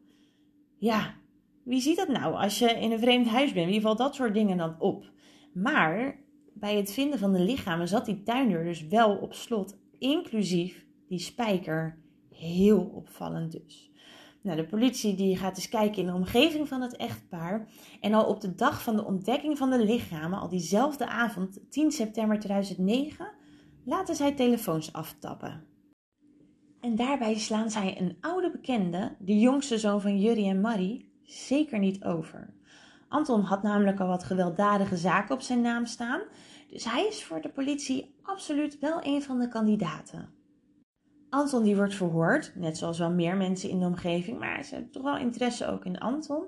Ja, 0.78 1.14
wie 1.62 1.81
ziet 1.81 1.97
dat 1.97 2.09
nou 2.09 2.35
als 2.35 2.59
je 2.59 2.71
in 2.71 2.92
een 2.92 2.99
vreemd 2.99 3.26
huis 3.26 3.52
bent? 3.52 3.71
Wie 3.71 3.81
valt 3.81 3.99
dat 3.99 4.14
soort 4.14 4.35
dingen 4.35 4.57
dan 4.57 4.81
op? 4.81 5.11
Maar 5.52 6.21
bij 6.54 6.76
het 6.76 6.92
vinden 6.92 7.19
van 7.19 7.33
de 7.33 7.40
lichamen 7.40 7.88
zat 7.88 8.07
die 8.07 8.23
tuindeur 8.23 8.64
dus 8.64 8.87
wel 8.87 9.16
op 9.16 9.35
slot, 9.35 9.78
inclusief 9.99 10.87
die 11.09 11.19
spijker. 11.19 12.00
Heel 12.31 12.81
opvallend 12.81 13.52
dus. 13.52 13.91
Nou, 14.42 14.56
de 14.56 14.66
politie 14.66 15.14
die 15.14 15.37
gaat 15.37 15.56
eens 15.56 15.68
kijken 15.68 16.00
in 16.00 16.06
de 16.06 16.14
omgeving 16.14 16.68
van 16.68 16.80
het 16.80 16.96
echtpaar. 16.96 17.68
En 18.00 18.14
al 18.14 18.25
op 18.25 18.40
de 18.40 18.54
dag 18.54 18.82
van 18.82 18.96
de 18.96 19.04
ontdekking 19.04 19.58
van 19.58 19.70
de 19.70 19.84
lichamen, 19.84 20.38
al 20.38 20.49
diezelfde 20.49 21.06
avond, 21.06 21.70
10 21.70 21.90
september 21.90 22.38
2009, 22.38 23.32
laten 23.84 24.14
zij 24.14 24.32
telefoons 24.32 24.92
aftappen. 24.92 25.64
En 26.80 26.96
daarbij 26.96 27.38
slaan 27.38 27.70
zij 27.70 28.00
een 28.00 28.16
oude 28.20 28.50
bekende, 28.50 29.16
de 29.18 29.38
jongste 29.38 29.78
zoon 29.78 30.00
van 30.00 30.20
Jury 30.20 30.49
en 30.49 30.61
Marie, 30.61 31.12
zeker 31.22 31.78
niet 31.78 32.04
over. 32.04 32.54
Anton 33.08 33.40
had 33.40 33.62
namelijk 33.62 34.00
al 34.00 34.06
wat 34.06 34.25
gewelddadige 34.25 34.96
zaken 34.96 35.34
op 35.34 35.40
zijn 35.40 35.61
naam 35.61 35.87
staan, 35.87 36.20
dus 36.68 36.84
hij 36.84 37.06
is 37.06 37.25
voor 37.25 37.40
de 37.40 37.49
politie 37.49 38.14
absoluut 38.22 38.78
wel 38.78 38.99
een 39.02 39.22
van 39.22 39.38
de 39.38 39.49
kandidaten. 39.49 40.41
Anton 41.32 41.62
die 41.62 41.76
wordt 41.76 41.94
verhoord, 41.94 42.52
net 42.54 42.78
zoals 42.78 42.98
wel 42.98 43.10
meer 43.10 43.36
mensen 43.36 43.68
in 43.68 43.78
de 43.78 43.86
omgeving, 43.86 44.38
maar 44.38 44.64
ze 44.64 44.74
hebben 44.74 44.92
toch 44.92 45.02
wel 45.02 45.16
interesse 45.16 45.66
ook 45.66 45.84
in 45.84 45.98
Anton. 45.98 46.44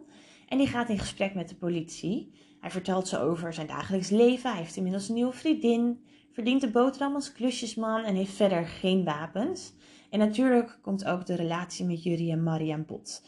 En 0.49 0.59
die 0.59 0.67
gaat 0.67 0.89
in 0.89 0.99
gesprek 0.99 1.35
met 1.35 1.49
de 1.49 1.55
politie. 1.55 2.33
Hij 2.61 2.71
vertelt 2.71 3.09
ze 3.09 3.19
over 3.19 3.53
zijn 3.53 3.67
dagelijks 3.67 4.11
leven. 4.11 4.51
Hij 4.51 4.59
heeft 4.59 4.77
inmiddels 4.77 5.09
een 5.09 5.15
nieuwe 5.15 5.33
vriendin, 5.33 6.05
verdient 6.33 6.61
de 6.61 6.71
boterham 6.71 7.15
als 7.15 7.33
klusjesman 7.33 8.05
en 8.05 8.15
heeft 8.15 8.33
verder 8.33 8.67
geen 8.67 9.05
wapens. 9.05 9.73
En 10.11 10.19
natuurlijk 10.19 10.79
komt 10.83 11.05
ook 11.05 11.27
de 11.27 11.35
relatie 11.35 11.85
met 11.85 12.03
Jury 12.03 12.31
en 12.31 12.43
Marie 12.43 12.73
aan 12.73 12.87
bod. 12.87 13.23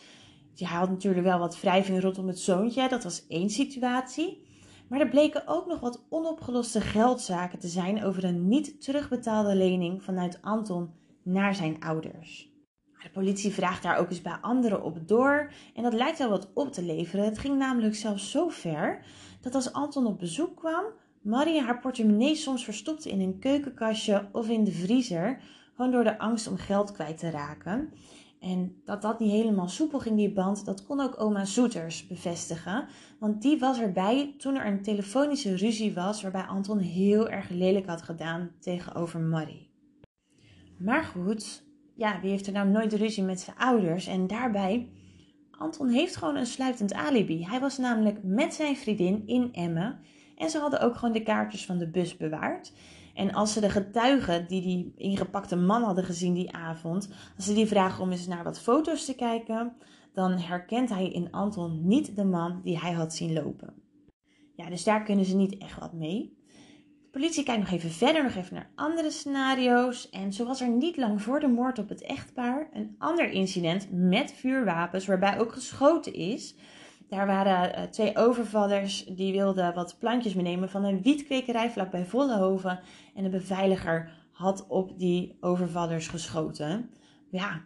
hij 0.55 0.79
had 0.79 0.91
natuurlijk 0.91 1.25
wel 1.25 1.39
wat 1.39 1.61
wrijving 1.61 2.01
rondom 2.01 2.27
het 2.27 2.39
zoontje, 2.39 2.89
dat 2.89 3.05
was 3.05 3.27
één 3.27 3.51
situatie. 3.51 4.45
Maar 4.89 5.01
er 5.01 5.09
bleken 5.09 5.47
ook 5.47 5.67
nog 5.67 5.81
wat 5.81 6.07
onopgeloste 6.09 6.81
geldzaken 6.81 7.59
te 7.59 7.69
zijn 7.69 8.05
over 8.05 8.25
een 8.25 8.49
niet 8.49 8.83
terugbetaalde 8.83 9.55
lening 9.55 10.03
vanuit 10.03 10.43
Anton 10.43 11.05
naar 11.27 11.55
zijn 11.55 11.81
ouders. 11.81 12.55
De 13.03 13.11
politie 13.13 13.53
vraagt 13.53 13.83
daar 13.83 13.97
ook 13.97 14.11
eens 14.11 14.23
bij 14.23 14.39
anderen 14.41 14.83
op 14.83 15.09
door 15.09 15.53
en 15.75 15.83
dat 15.83 15.93
lijkt 15.93 16.19
wel 16.19 16.29
wat 16.29 16.53
op 16.55 16.73
te 16.73 16.83
leveren. 16.83 17.25
Het 17.25 17.39
ging 17.39 17.59
namelijk 17.59 17.95
zelfs 17.95 18.31
zo 18.31 18.49
ver 18.49 19.05
dat 19.41 19.55
als 19.55 19.73
Anton 19.73 20.07
op 20.07 20.19
bezoek 20.19 20.57
kwam, 20.57 20.85
Marie 21.23 21.63
haar 21.63 21.81
portemonnee 21.81 22.35
soms 22.35 22.65
verstopte 22.65 23.11
in 23.11 23.21
een 23.21 23.39
keukenkastje 23.39 24.29
of 24.33 24.49
in 24.49 24.65
de 24.65 24.73
vriezer, 24.73 25.43
gewoon 25.75 25.91
door 25.91 26.05
de 26.05 26.19
angst 26.19 26.49
om 26.49 26.57
geld 26.57 26.93
kwijt 26.93 27.19
te 27.19 27.31
raken. 27.31 27.93
En 28.41 28.83
dat 28.85 29.03
dat 29.03 29.19
niet 29.19 29.31
helemaal 29.31 29.69
soepel 29.69 29.99
ging, 29.99 30.17
die 30.17 30.33
band, 30.33 30.65
dat 30.65 30.87
kon 30.87 31.01
ook 31.01 31.21
oma 31.21 31.45
Soeters 31.45 32.07
bevestigen. 32.07 32.87
Want 33.19 33.43
die 33.43 33.59
was 33.59 33.81
erbij 33.81 34.35
toen 34.39 34.55
er 34.55 34.67
een 34.67 34.83
telefonische 34.83 35.57
ruzie 35.57 35.95
was 35.95 36.23
waarbij 36.23 36.43
Anton 36.43 36.79
heel 36.79 37.29
erg 37.29 37.49
lelijk 37.49 37.87
had 37.87 38.03
gedaan 38.03 38.51
tegenover 38.61 39.21
Marie. 39.21 39.66
Maar 40.79 41.05
goed, 41.05 41.65
ja, 41.95 42.21
wie 42.21 42.31
heeft 42.31 42.47
er 42.47 42.53
nou 42.53 42.69
nooit 42.69 42.93
ruzie 42.93 43.23
met 43.23 43.41
zijn 43.41 43.57
ouders? 43.57 44.07
En 44.07 44.27
daarbij, 44.27 44.89
Anton 45.51 45.89
heeft 45.89 46.17
gewoon 46.17 46.37
een 46.37 46.47
sluitend 46.47 46.93
alibi. 46.93 47.45
Hij 47.45 47.61
was 47.61 47.79
namelijk 47.79 48.23
met 48.23 48.55
zijn 48.55 48.77
vriendin 48.77 49.27
in 49.27 49.53
Emmen 49.53 49.99
en 50.37 50.51
ze 50.51 50.59
hadden 50.59 50.81
ook 50.81 50.95
gewoon 50.95 51.15
de 51.15 51.23
kaartjes 51.23 51.67
van 51.67 51.79
de 51.79 51.91
bus 51.91 52.17
bewaard. 52.17 52.73
En 53.15 53.33
als 53.33 53.53
ze 53.53 53.61
de 53.61 53.71
getuigen 53.71 54.49
die 54.49 54.63
die 54.63 54.93
ingepakte 54.97 55.57
man 55.57 55.83
hadden 55.83 56.05
gezien 56.05 56.35
die 56.35 56.53
avond, 56.53 57.09
als 57.37 57.45
ze 57.45 57.55
die 57.55 57.67
vragen 57.67 58.03
om 58.03 58.11
eens 58.11 58.27
naar 58.27 58.45
wat 58.45 58.61
foto's 58.61 59.05
te 59.05 59.15
kijken, 59.15 59.73
dan 60.13 60.39
herkent 60.39 60.89
hij 60.89 61.09
in 61.09 61.33
Anton 61.33 61.87
niet 61.87 62.17
de 62.17 62.25
man 62.25 62.61
die 62.63 62.79
hij 62.79 62.93
had 62.93 63.15
zien 63.15 63.33
lopen. 63.33 63.75
Ja, 64.55 64.69
dus 64.69 64.85
daar 64.85 65.03
kunnen 65.03 65.25
ze 65.25 65.37
niet 65.37 65.59
echt 65.59 65.81
wat 65.81 65.93
mee. 65.93 66.37
Politie 67.17 67.45
kijkt 67.45 67.61
nog 67.61 67.71
even 67.71 67.91
verder, 67.91 68.23
nog 68.23 68.35
even 68.35 68.55
naar 68.55 68.71
andere 68.75 69.11
scenario's. 69.11 70.11
En 70.11 70.33
zo 70.33 70.45
was 70.45 70.61
er 70.61 70.69
niet 70.69 70.97
lang 70.97 71.23
voor 71.23 71.41
de 71.41 71.49
moord 71.49 71.79
op 71.79 71.89
het 71.89 72.03
echtpaar 72.03 72.69
een 72.73 72.95
ander 72.99 73.31
incident 73.31 73.89
met 73.91 74.33
vuurwapens 74.33 75.07
waarbij 75.07 75.39
ook 75.39 75.53
geschoten 75.53 76.15
is. 76.15 76.55
Daar 77.09 77.27
waren 77.27 77.75
eh, 77.75 77.83
twee 77.83 78.17
overvallers 78.17 79.05
die 79.05 79.33
wilden 79.33 79.75
wat 79.75 79.97
plantjes 79.99 80.35
meenemen 80.35 80.71
van 80.71 80.85
een 80.85 81.03
wietkwekerij 81.03 81.71
vlakbij 81.71 82.05
Vollenhoven. 82.05 82.81
En 83.15 83.23
de 83.23 83.29
beveiliger 83.29 84.11
had 84.33 84.67
op 84.69 84.99
die 84.99 85.37
overvallers 85.41 86.09
geschoten. 86.09 86.91
Ja, 87.31 87.65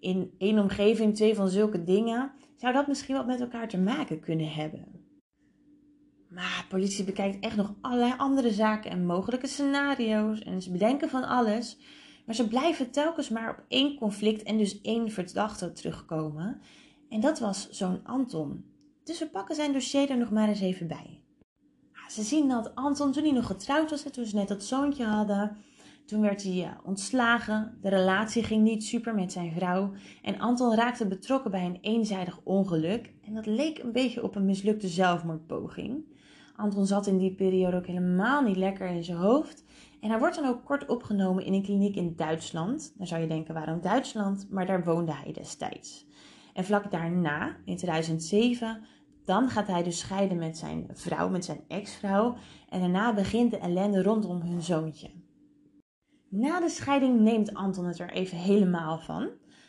in 0.00 0.34
één 0.38 0.58
omgeving 0.58 1.14
twee 1.14 1.34
van 1.34 1.48
zulke 1.48 1.84
dingen 1.84 2.32
zou 2.56 2.72
dat 2.72 2.86
misschien 2.86 3.14
wat 3.14 3.26
met 3.26 3.40
elkaar 3.40 3.68
te 3.68 3.78
maken 3.78 4.20
kunnen 4.20 4.52
hebben. 4.52 5.01
Maar 6.34 6.66
politie 6.68 7.04
bekijkt 7.04 7.44
echt 7.44 7.56
nog 7.56 7.74
allerlei 7.80 8.14
andere 8.16 8.52
zaken 8.52 8.90
en 8.90 9.06
mogelijke 9.06 9.46
scenario's. 9.46 10.38
En 10.38 10.62
ze 10.62 10.70
bedenken 10.70 11.08
van 11.08 11.24
alles. 11.24 11.78
Maar 12.26 12.34
ze 12.34 12.48
blijven 12.48 12.90
telkens 12.90 13.28
maar 13.28 13.50
op 13.50 13.64
één 13.68 13.98
conflict 13.98 14.42
en 14.42 14.58
dus 14.58 14.80
één 14.80 15.10
verdachte 15.10 15.72
terugkomen. 15.72 16.60
En 17.08 17.20
dat 17.20 17.38
was 17.38 17.70
zo'n 17.70 18.00
Anton. 18.04 18.64
Dus 19.04 19.18
we 19.18 19.28
pakken 19.28 19.54
zijn 19.54 19.72
dossier 19.72 20.10
er 20.10 20.18
nog 20.18 20.30
maar 20.30 20.48
eens 20.48 20.60
even 20.60 20.86
bij. 20.86 21.20
Ze 22.08 22.22
zien 22.22 22.48
dat 22.48 22.74
Anton, 22.74 23.12
toen 23.12 23.22
hij 23.22 23.32
nog 23.32 23.46
getrouwd 23.46 23.90
was, 23.90 24.02
toen 24.02 24.26
ze 24.26 24.36
net 24.36 24.48
dat 24.48 24.64
zoontje 24.64 25.04
hadden, 25.04 25.56
toen 26.06 26.20
werd 26.20 26.42
hij 26.42 26.64
eh, 26.64 26.70
ontslagen. 26.84 27.78
De 27.80 27.88
relatie 27.88 28.42
ging 28.42 28.62
niet 28.62 28.84
super 28.84 29.14
met 29.14 29.32
zijn 29.32 29.52
vrouw. 29.52 29.92
En 30.22 30.38
Anton 30.38 30.74
raakte 30.74 31.06
betrokken 31.06 31.50
bij 31.50 31.64
een 31.64 31.78
eenzijdig 31.80 32.40
ongeluk. 32.44 33.12
En 33.24 33.34
dat 33.34 33.46
leek 33.46 33.78
een 33.78 33.92
beetje 33.92 34.22
op 34.22 34.34
een 34.34 34.44
mislukte 34.44 34.88
zelfmoordpoging. 34.88 36.04
Anton 36.62 36.86
zat 36.86 37.06
in 37.06 37.18
die 37.18 37.34
periode 37.34 37.76
ook 37.76 37.86
helemaal 37.86 38.42
niet 38.42 38.56
lekker 38.56 38.86
in 38.86 39.04
zijn 39.04 39.18
hoofd. 39.18 39.64
En 40.00 40.10
hij 40.10 40.18
wordt 40.18 40.34
dan 40.34 40.46
ook 40.46 40.64
kort 40.64 40.86
opgenomen 40.86 41.44
in 41.44 41.52
een 41.52 41.62
kliniek 41.62 41.96
in 41.96 42.16
Duitsland. 42.16 42.94
Dan 42.96 43.06
zou 43.06 43.20
je 43.20 43.26
denken, 43.26 43.54
waarom 43.54 43.80
Duitsland? 43.80 44.46
Maar 44.50 44.66
daar 44.66 44.84
woonde 44.84 45.12
hij 45.12 45.32
destijds. 45.32 46.06
En 46.54 46.64
vlak 46.64 46.90
daarna, 46.90 47.56
in 47.64 47.76
2007, 47.76 48.84
dan 49.24 49.48
gaat 49.48 49.66
hij 49.66 49.82
dus 49.82 49.98
scheiden 49.98 50.38
met 50.38 50.58
zijn 50.58 50.88
vrouw, 50.92 51.28
met 51.28 51.44
zijn 51.44 51.60
ex-vrouw. 51.68 52.34
En 52.68 52.80
daarna 52.80 53.14
begint 53.14 53.50
de 53.50 53.58
ellende 53.58 54.02
rondom 54.02 54.40
hun 54.40 54.62
zoontje. 54.62 55.10
Na 56.28 56.60
de 56.60 56.68
scheiding 56.68 57.20
neemt 57.20 57.54
Anton 57.54 57.84
het 57.84 57.98
er 57.98 58.10
even 58.10 58.38
helemaal 58.38 58.98
van. 58.98 59.28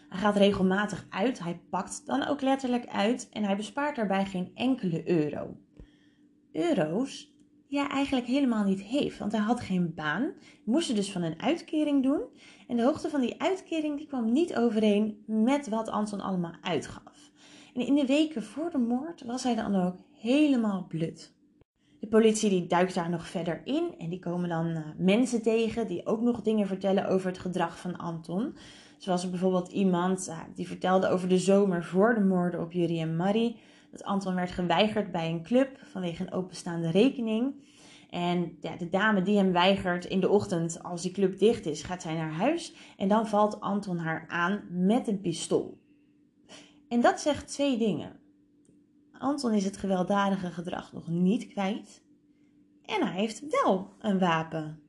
Hij 0.10 0.20
gaat 0.20 0.36
regelmatig 0.36 1.06
uit, 1.10 1.40
hij 1.40 1.62
pakt 1.70 2.06
dan 2.06 2.28
ook 2.28 2.42
letterlijk 2.42 2.88
uit 2.88 3.30
en 3.32 3.44
hij 3.44 3.56
bespaart 3.56 3.96
daarbij 3.96 4.26
geen 4.26 4.52
enkele 4.56 5.10
euro. 5.10 5.56
Euro's 6.54 7.34
hij 7.80 7.88
eigenlijk 7.88 8.26
helemaal 8.26 8.64
niet 8.64 8.82
heeft, 8.82 9.18
want 9.18 9.32
hij 9.32 9.42
had 9.42 9.60
geen 9.60 9.94
baan, 9.94 10.32
moest 10.64 10.96
dus 10.96 11.12
van 11.12 11.22
een 11.22 11.42
uitkering 11.42 12.04
doen 12.04 12.22
en 12.68 12.78
de 12.78 12.84
hoogte 12.84 13.10
van 13.10 13.22
die 13.22 13.42
uitkering 13.42 13.98
die 13.98 14.08
kwam 14.08 14.32
niet 14.32 14.56
overeen 14.56 15.24
met 15.26 15.70
wat 15.70 15.90
Anton 15.90 16.22
allemaal 16.22 16.56
uitgaf. 16.62 17.32
En 17.74 17.82
in 17.82 17.96
de 17.96 18.06
weken 18.06 18.44
voor 18.44 18.70
de 18.70 18.78
moord 18.78 19.24
was 19.24 19.44
hij 19.44 19.56
dan 19.56 19.76
ook 19.76 19.96
helemaal 20.12 20.86
blut. 20.88 21.34
De 22.00 22.08
politie 22.08 22.50
die 22.50 22.68
duikt 22.68 22.96
daar 22.96 23.10
nog 23.10 23.28
verder 23.28 23.62
in 23.64 23.96
en 23.98 24.10
die 24.10 24.20
komen 24.20 24.50
dan 24.50 24.68
uh, 24.68 24.80
mensen 24.98 25.42
tegen 25.42 25.88
die 25.88 26.06
ook 26.06 26.22
nog 26.22 26.42
dingen 26.42 26.68
vertellen 26.68 27.08
over 27.08 27.28
het 27.28 27.40
gedrag 27.40 27.80
van 27.80 27.98
Anton. 27.98 28.56
Zoals 28.98 29.30
bijvoorbeeld 29.30 29.72
iemand 29.72 30.28
uh, 30.28 30.40
die 30.56 30.68
vertelde 30.68 31.08
over 31.08 31.30
de 31.30 31.38
zomer 31.38 31.84
voor 31.84 32.14
de 32.14 32.22
moorden 32.22 32.62
op 32.62 32.72
Jurie 32.72 33.00
en 33.00 33.16
Marie. 33.16 33.58
Dat 33.94 34.04
Anton 34.04 34.36
werd 34.36 34.52
geweigerd 34.52 35.12
bij 35.12 35.30
een 35.30 35.44
club 35.44 35.80
vanwege 35.84 36.24
een 36.24 36.32
openstaande 36.32 36.90
rekening. 36.90 37.64
En 38.10 38.58
ja, 38.62 38.76
de 38.76 38.90
dame 38.90 39.22
die 39.22 39.38
hem 39.38 39.52
weigert 39.52 40.06
in 40.06 40.20
de 40.20 40.30
ochtend, 40.30 40.84
als 40.84 41.02
die 41.02 41.12
club 41.12 41.40
dicht 41.40 41.66
is, 41.66 41.84
gaat 41.84 42.02
zij 42.02 42.16
naar 42.16 42.32
huis. 42.32 42.74
En 42.98 43.08
dan 43.08 43.28
valt 43.28 43.60
Anton 43.60 43.98
haar 43.98 44.26
aan 44.28 44.64
met 44.70 45.08
een 45.08 45.22
pistool. 45.22 45.78
En 46.88 47.02
dat 47.02 47.20
zegt 47.20 47.48
twee 47.48 47.78
dingen. 47.78 48.20
Anton 49.12 49.54
is 49.54 49.66
het 49.66 49.78
gewelddadige 49.78 50.50
gedrag 50.50 50.94
nog 50.94 51.08
niet 51.08 51.48
kwijt. 51.48 52.04
En 52.86 53.08
hij 53.08 53.16
heeft 53.20 53.62
wel 53.62 53.94
een 54.00 54.20
wapen. 54.20 54.82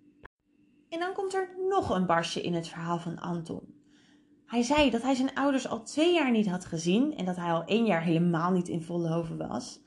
En 0.88 0.98
dan 0.98 1.12
komt 1.12 1.34
er 1.34 1.48
nog 1.68 1.90
een 1.90 2.06
barsje 2.06 2.42
in 2.42 2.54
het 2.54 2.68
verhaal 2.68 2.98
van 2.98 3.18
Anton. 3.18 3.73
Hij 4.46 4.62
zei 4.62 4.90
dat 4.90 5.02
hij 5.02 5.14
zijn 5.14 5.34
ouders 5.34 5.68
al 5.68 5.82
twee 5.82 6.14
jaar 6.14 6.30
niet 6.30 6.48
had 6.48 6.64
gezien 6.64 7.16
en 7.16 7.24
dat 7.24 7.36
hij 7.36 7.52
al 7.52 7.64
één 7.64 7.86
jaar 7.86 8.02
helemaal 8.02 8.50
niet 8.50 8.68
in 8.68 8.82
Vollenhoven 8.82 9.36
was. 9.36 9.80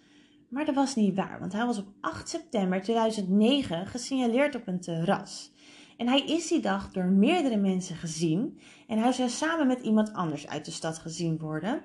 Maar 0.50 0.66
dat 0.66 0.76
was 0.76 0.96
niet 0.96 1.16
waar, 1.16 1.40
want 1.40 1.54
hij 1.54 1.66
was 1.66 1.78
op 1.78 1.88
8 2.02 2.30
september 2.30 2.82
2009 2.82 3.88
gesignaleerd 3.88 4.56
op 4.56 4.68
een 4.68 4.80
terras. 4.80 5.52
En 5.98 6.08
hij 6.08 6.22
is 6.22 6.48
die 6.48 6.62
dag 6.62 6.92
door 6.92 7.06
meerdere 7.06 7.58
mensen 7.58 7.96
gezien 7.96 8.60
en 8.88 8.98
hij 8.98 9.12
zou 9.12 9.30
samen 9.30 9.68
met 9.68 9.82
iemand 9.82 10.14
anders 10.14 10.48
uit 10.48 10.66
de 10.66 10.72
stad 10.72 10.98
gezien 10.98 11.38
worden. 11.38 11.82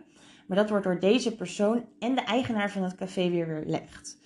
Maar 0.47 0.57
dat 0.57 0.69
wordt 0.69 0.85
door 0.85 1.01
deze 1.01 1.35
persoon 1.35 1.85
en 1.99 2.15
de 2.15 2.21
eigenaar 2.21 2.71
van 2.71 2.83
het 2.83 2.95
café 2.95 3.31
weer 3.31 3.47
weerlegd. 3.47 4.21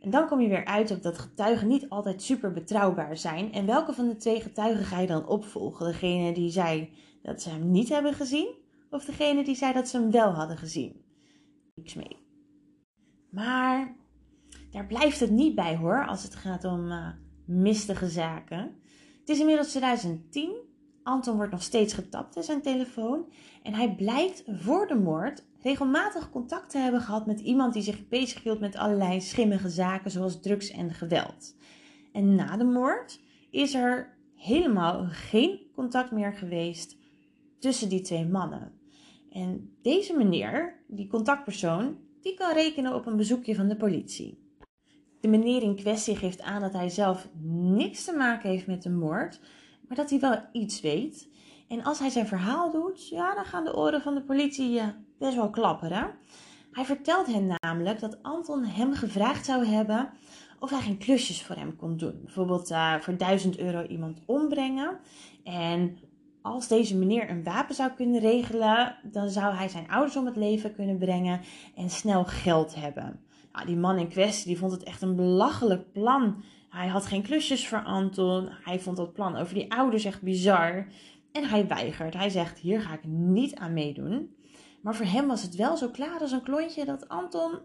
En 0.00 0.10
dan 0.10 0.26
kom 0.26 0.40
je 0.40 0.48
weer 0.48 0.64
uit 0.64 0.90
op 0.90 1.02
dat 1.02 1.18
getuigen 1.18 1.68
niet 1.68 1.88
altijd 1.88 2.22
super 2.22 2.52
betrouwbaar 2.52 3.16
zijn. 3.16 3.52
En 3.52 3.66
welke 3.66 3.92
van 3.92 4.08
de 4.08 4.16
twee 4.16 4.40
getuigen 4.40 4.84
ga 4.84 5.00
je 5.00 5.06
dan 5.06 5.26
opvolgen? 5.26 5.86
Degene 5.86 6.32
die 6.32 6.50
zei 6.50 6.90
dat 7.24 7.42
ze 7.42 7.50
hem 7.50 7.70
niet 7.70 7.88
hebben 7.88 8.14
gezien? 8.14 8.54
Of 8.90 9.04
degene 9.04 9.44
die 9.44 9.54
zei 9.54 9.72
dat 9.72 9.88
ze 9.88 9.96
hem 9.96 10.10
wel 10.10 10.30
hadden 10.30 10.56
gezien? 10.56 11.04
Niks 11.74 11.94
mee. 11.94 12.16
Maar 13.30 13.96
daar 14.70 14.86
blijft 14.86 15.20
het 15.20 15.30
niet 15.30 15.54
bij 15.54 15.76
hoor, 15.76 16.06
als 16.06 16.22
het 16.22 16.34
gaat 16.34 16.64
om 16.64 16.90
uh, 16.90 17.08
mistige 17.44 18.08
zaken. 18.08 18.76
Het 19.20 19.28
is 19.28 19.38
inmiddels 19.38 19.68
2010. 19.68 20.56
Anton 21.02 21.36
wordt 21.36 21.52
nog 21.52 21.62
steeds 21.62 21.94
getapt 21.94 22.36
in 22.36 22.42
zijn 22.42 22.62
telefoon. 22.62 23.32
En 23.62 23.74
hij 23.74 23.94
blijkt 23.94 24.44
voor 24.46 24.86
de 24.86 24.94
moord 24.94 25.44
regelmatig 25.62 26.30
contact 26.30 26.70
te 26.70 26.78
hebben 26.78 27.00
gehad 27.00 27.26
met 27.26 27.40
iemand 27.40 27.72
die 27.72 27.82
zich 27.82 28.08
bezighield 28.08 28.60
met 28.60 28.76
allerlei 28.76 29.20
schimmige 29.20 29.68
zaken, 29.68 30.10
zoals 30.10 30.40
drugs 30.40 30.70
en 30.70 30.94
geweld. 30.94 31.56
En 32.12 32.34
na 32.34 32.56
de 32.56 32.64
moord 32.64 33.20
is 33.50 33.74
er 33.74 34.16
helemaal 34.34 35.06
geen 35.08 35.60
contact 35.74 36.10
meer 36.10 36.32
geweest 36.32 36.96
tussen 37.64 37.88
die 37.88 38.00
twee 38.00 38.26
mannen. 38.26 38.72
En 39.30 39.76
deze 39.82 40.16
meneer, 40.16 40.82
die 40.86 41.06
contactpersoon, 41.06 41.96
die 42.20 42.34
kan 42.34 42.52
rekenen 42.52 42.94
op 42.94 43.06
een 43.06 43.16
bezoekje 43.16 43.54
van 43.54 43.68
de 43.68 43.76
politie. 43.76 44.38
De 45.20 45.28
meneer 45.28 45.62
in 45.62 45.76
kwestie 45.76 46.16
geeft 46.16 46.40
aan 46.40 46.60
dat 46.60 46.72
hij 46.72 46.88
zelf 46.88 47.28
niks 47.42 48.04
te 48.04 48.12
maken 48.12 48.50
heeft 48.50 48.66
met 48.66 48.82
de 48.82 48.90
moord, 48.90 49.40
maar 49.88 49.96
dat 49.96 50.10
hij 50.10 50.20
wel 50.20 50.38
iets 50.52 50.80
weet. 50.80 51.28
En 51.68 51.82
als 51.82 51.98
hij 51.98 52.08
zijn 52.08 52.26
verhaal 52.26 52.70
doet, 52.70 53.08
ja, 53.08 53.34
dan 53.34 53.44
gaan 53.44 53.64
de 53.64 53.76
oren 53.76 54.02
van 54.02 54.14
de 54.14 54.22
politie 54.22 54.80
best 55.18 55.34
wel 55.34 55.50
klapperen. 55.50 56.14
Hij 56.72 56.84
vertelt 56.84 57.26
hen 57.26 57.56
namelijk 57.60 58.00
dat 58.00 58.22
Anton 58.22 58.64
hem 58.64 58.94
gevraagd 58.94 59.44
zou 59.44 59.64
hebben 59.64 60.10
of 60.58 60.70
hij 60.70 60.80
geen 60.80 60.98
klusjes 60.98 61.42
voor 61.42 61.56
hem 61.56 61.76
kon 61.76 61.96
doen. 61.96 62.20
Bijvoorbeeld 62.24 62.70
uh, 62.70 62.94
voor 63.00 63.16
1000 63.16 63.58
euro 63.58 63.86
iemand 63.86 64.20
ombrengen. 64.26 64.98
En 65.44 65.98
als 66.44 66.68
deze 66.68 66.96
meneer 66.96 67.30
een 67.30 67.44
wapen 67.44 67.74
zou 67.74 67.90
kunnen 67.90 68.20
regelen, 68.20 68.96
dan 69.02 69.28
zou 69.30 69.54
hij 69.54 69.68
zijn 69.68 69.90
ouders 69.90 70.16
om 70.16 70.26
het 70.26 70.36
leven 70.36 70.74
kunnen 70.74 70.98
brengen 70.98 71.40
en 71.74 71.90
snel 71.90 72.24
geld 72.24 72.74
hebben. 72.74 73.20
Ja, 73.52 73.64
die 73.64 73.76
man 73.76 73.98
in 73.98 74.08
kwestie 74.08 74.46
die 74.46 74.58
vond 74.58 74.72
het 74.72 74.82
echt 74.82 75.02
een 75.02 75.16
belachelijk 75.16 75.92
plan. 75.92 76.42
Hij 76.68 76.88
had 76.88 77.06
geen 77.06 77.22
klusjes 77.22 77.68
voor 77.68 77.84
Anton. 77.84 78.48
Hij 78.50 78.80
vond 78.80 78.96
dat 78.96 79.12
plan 79.12 79.36
over 79.36 79.54
die 79.54 79.72
ouders 79.72 80.04
echt 80.04 80.22
bizar. 80.22 80.86
En 81.32 81.44
hij 81.44 81.66
weigert. 81.66 82.14
Hij 82.14 82.30
zegt: 82.30 82.58
Hier 82.58 82.80
ga 82.80 82.94
ik 82.94 83.04
niet 83.04 83.54
aan 83.54 83.72
meedoen. 83.72 84.34
Maar 84.82 84.94
voor 84.94 85.06
hem 85.06 85.26
was 85.26 85.42
het 85.42 85.54
wel 85.54 85.76
zo 85.76 85.88
klaar 85.88 86.20
als 86.20 86.32
een 86.32 86.42
klontje 86.42 86.84
dat 86.84 87.08
Anton 87.08 87.58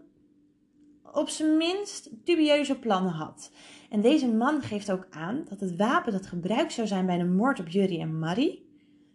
op 1.14 1.30
zijn 1.30 1.58
minst 1.58 2.10
dubieuze 2.26 2.80
plannen 2.80 3.14
had. 3.14 3.52
En 3.90 4.02
deze 4.02 4.28
man 4.28 4.62
geeft 4.62 4.92
ook 4.92 5.08
aan 5.10 5.46
dat 5.50 5.60
het 5.60 5.76
wapen 5.76 6.12
dat 6.12 6.28
gebruikt 6.28 6.74
zou 6.74 6.88
zijn 6.88 7.06
bij 7.06 7.18
de 7.18 7.26
moord 7.26 7.60
op 7.60 7.68
Jury 7.68 8.02
en 8.02 8.20
Marie 8.20 8.68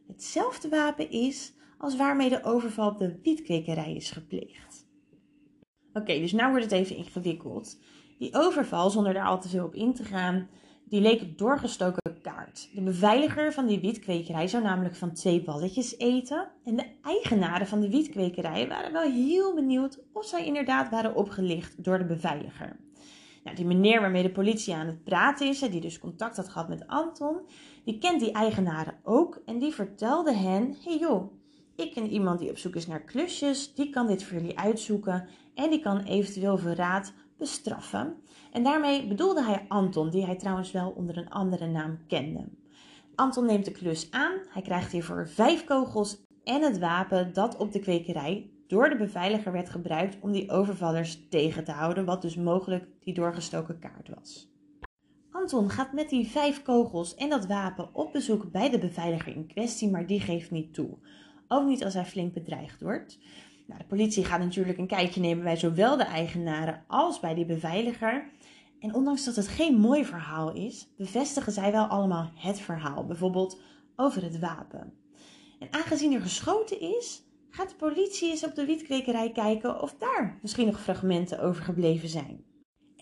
hetzelfde 0.06 0.68
wapen 0.68 1.10
is 1.10 1.54
als 1.78 1.96
waarmee 1.96 2.28
de 2.28 2.44
overval 2.44 2.90
op 2.90 2.98
de 2.98 3.18
wietkwekerij 3.22 3.94
is 3.94 4.10
gepleegd. 4.10 4.86
Oké, 5.92 6.18
dus 6.18 6.32
nu 6.32 6.48
wordt 6.48 6.64
het 6.64 6.72
even 6.72 6.96
ingewikkeld. 6.96 7.78
Die 8.18 8.34
overval, 8.34 8.90
zonder 8.90 9.12
daar 9.14 9.26
al 9.26 9.40
te 9.40 9.48
veel 9.48 9.64
op 9.64 9.74
in 9.74 9.94
te 9.94 10.04
gaan, 10.04 10.48
die 10.84 11.00
leek 11.00 11.38
doorgestoken 11.38 12.04
kaart. 12.24 12.68
De 12.74 12.82
beveiliger 12.82 13.52
van 13.52 13.66
die 13.66 13.80
wietkwekerij 13.80 14.48
zou 14.48 14.62
namelijk 14.62 14.96
van 14.96 15.12
twee 15.12 15.42
balletjes 15.42 15.98
eten. 15.98 16.48
En 16.64 16.76
de 16.76 16.86
eigenaren 17.02 17.66
van 17.66 17.80
de 17.80 17.90
wietkwekerij 17.90 18.68
waren 18.68 18.92
wel 18.92 19.10
heel 19.10 19.54
benieuwd 19.54 20.00
of 20.12 20.24
zij 20.24 20.46
inderdaad 20.46 20.90
waren 20.90 21.14
opgelicht 21.14 21.84
door 21.84 21.98
de 21.98 22.04
beveiliger. 22.04 22.76
Nou, 23.44 23.56
die 23.56 23.64
meneer 23.64 24.00
waarmee 24.00 24.22
de 24.22 24.32
politie 24.32 24.74
aan 24.74 24.86
het 24.86 25.04
praten 25.04 25.48
is, 25.48 25.58
die 25.58 25.80
dus 25.80 25.98
contact 25.98 26.36
had 26.36 26.48
gehad 26.48 26.68
met 26.68 26.86
Anton, 26.86 27.40
die 27.84 27.98
kent 27.98 28.20
die 28.20 28.32
eigenaren 28.32 28.94
ook 29.02 29.42
en 29.46 29.58
die 29.58 29.74
vertelde 29.74 30.32
hen: 30.32 30.76
hey 30.84 30.98
joh, 30.98 31.32
ik 31.76 31.92
ken 31.92 32.10
iemand 32.10 32.38
die 32.38 32.50
op 32.50 32.58
zoek 32.58 32.74
is 32.74 32.86
naar 32.86 33.02
klusjes, 33.02 33.74
die 33.74 33.90
kan 33.90 34.06
dit 34.06 34.24
voor 34.24 34.38
jullie 34.38 34.58
uitzoeken 34.58 35.28
en 35.54 35.70
die 35.70 35.80
kan 35.80 36.02
eventueel 36.02 36.58
verraad 36.58 37.12
bestraffen. 37.38 38.16
En 38.52 38.62
daarmee 38.62 39.06
bedoelde 39.06 39.42
hij 39.42 39.64
Anton, 39.68 40.10
die 40.10 40.24
hij 40.24 40.36
trouwens 40.36 40.72
wel 40.72 40.90
onder 40.90 41.16
een 41.16 41.30
andere 41.30 41.66
naam 41.66 41.98
kende. 42.06 42.44
Anton 43.14 43.46
neemt 43.46 43.64
de 43.64 43.70
klus 43.70 44.10
aan, 44.10 44.32
hij 44.48 44.62
krijgt 44.62 44.92
hiervoor 44.92 45.28
vijf 45.28 45.64
kogels 45.64 46.22
en 46.44 46.62
het 46.62 46.78
wapen 46.78 47.32
dat 47.32 47.56
op 47.56 47.72
de 47.72 47.78
kwekerij 47.78 48.50
door 48.66 48.88
de 48.88 48.96
beveiliger 48.96 49.52
werd 49.52 49.70
gebruikt 49.70 50.16
om 50.20 50.32
die 50.32 50.50
overvallers 50.50 51.28
tegen 51.28 51.64
te 51.64 51.72
houden, 51.72 52.04
wat 52.04 52.22
dus 52.22 52.36
mogelijk 52.36 52.86
die 53.00 53.14
doorgestoken 53.14 53.78
kaart 53.78 54.08
was. 54.14 54.53
Anton 55.34 55.70
gaat 55.70 55.92
met 55.92 56.08
die 56.08 56.28
vijf 56.28 56.62
kogels 56.62 57.14
en 57.14 57.28
dat 57.28 57.46
wapen 57.46 57.88
op 57.92 58.12
bezoek 58.12 58.50
bij 58.50 58.70
de 58.70 58.78
beveiliger 58.78 59.34
in 59.34 59.46
kwestie, 59.46 59.90
maar 59.90 60.06
die 60.06 60.20
geeft 60.20 60.50
niet 60.50 60.74
toe. 60.74 60.98
Ook 61.48 61.66
niet 61.66 61.84
als 61.84 61.94
hij 61.94 62.04
flink 62.04 62.32
bedreigd 62.32 62.80
wordt. 62.80 63.18
Nou, 63.66 63.80
de 63.80 63.86
politie 63.86 64.24
gaat 64.24 64.38
natuurlijk 64.40 64.78
een 64.78 64.86
kijkje 64.86 65.20
nemen 65.20 65.44
bij 65.44 65.56
zowel 65.56 65.96
de 65.96 66.04
eigenaren 66.04 66.84
als 66.86 67.20
bij 67.20 67.34
die 67.34 67.44
beveiliger. 67.44 68.30
En 68.80 68.94
ondanks 68.94 69.24
dat 69.24 69.36
het 69.36 69.48
geen 69.48 69.78
mooi 69.78 70.04
verhaal 70.04 70.52
is, 70.52 70.88
bevestigen 70.96 71.52
zij 71.52 71.72
wel 71.72 71.84
allemaal 71.86 72.30
het 72.34 72.60
verhaal, 72.60 73.06
bijvoorbeeld 73.06 73.60
over 73.96 74.22
het 74.22 74.38
wapen. 74.38 74.92
En 75.58 75.68
aangezien 75.70 76.12
er 76.12 76.20
geschoten 76.20 76.80
is, 76.80 77.22
gaat 77.50 77.68
de 77.68 77.76
politie 77.76 78.30
eens 78.30 78.44
op 78.44 78.54
de 78.54 78.64
wietkwekerij 78.64 79.32
kijken 79.32 79.82
of 79.82 79.94
daar 79.98 80.38
misschien 80.42 80.66
nog 80.66 80.80
fragmenten 80.80 81.40
overgebleven 81.40 82.08
zijn. 82.08 82.53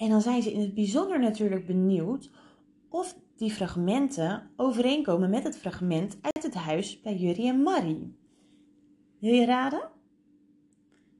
En 0.02 0.08
dan 0.08 0.20
zijn 0.20 0.42
ze 0.42 0.52
in 0.52 0.60
het 0.60 0.74
bijzonder 0.74 1.20
natuurlijk 1.20 1.66
benieuwd 1.66 2.30
of 2.88 3.16
die 3.36 3.50
fragmenten 3.50 4.50
overeenkomen 4.56 5.30
met 5.30 5.44
het 5.44 5.56
fragment 5.56 6.18
uit 6.20 6.44
het 6.44 6.54
huis 6.54 7.00
bij 7.00 7.16
Jury 7.16 7.48
en 7.48 7.62
Marie. 7.62 8.16
Wil 9.18 9.34
je 9.34 9.44
raden? 9.44 9.90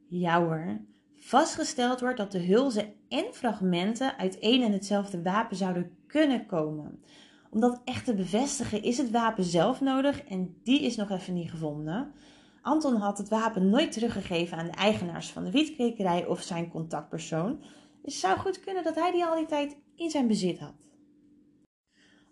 Ja 0.09 0.45
hoor. 0.45 0.81
Vastgesteld 1.15 2.01
wordt 2.01 2.17
dat 2.17 2.33
de 2.33 2.45
hulzen 2.45 2.93
en 3.09 3.25
fragmenten 3.33 4.19
uit 4.19 4.39
één 4.39 4.63
en 4.63 4.73
hetzelfde 4.73 5.23
wapen 5.23 5.57
zouden 5.57 5.97
kunnen 6.07 6.47
komen. 6.47 7.03
Om 7.51 7.61
dat 7.61 7.81
echt 7.85 8.05
te 8.05 8.15
bevestigen 8.15 8.83
is 8.83 8.99
het 8.99 9.11
wapen 9.11 9.45
zelf 9.45 9.81
nodig 9.81 10.25
en 10.25 10.57
die 10.63 10.83
is 10.83 10.97
nog 10.97 11.11
even 11.11 11.35
niet 11.35 11.51
gevonden. 11.51 12.13
Anton 12.63 12.95
had 12.95 13.19
het 13.19 13.29
wapen 13.29 13.71
nooit 13.71 13.93
teruggegeven 13.93 14.59
aan 14.59 14.67
de 14.67 14.77
eigenaars 14.77 15.31
van 15.31 15.45
de 15.45 15.51
wietkwekerij 15.51 16.27
of 16.27 16.41
zijn 16.41 16.71
contactpersoon. 16.71 17.61
Het 18.03 18.13
zou 18.13 18.39
goed 18.39 18.61
kunnen 18.61 18.85
dat 18.85 18.95
hij 18.95 19.13
die 19.13 19.25
al 19.25 19.37
die 19.37 19.47
tijd 19.47 19.77
in 19.95 20.11
zijn 20.11 20.27
bezit 20.27 20.59
had. 20.59 20.91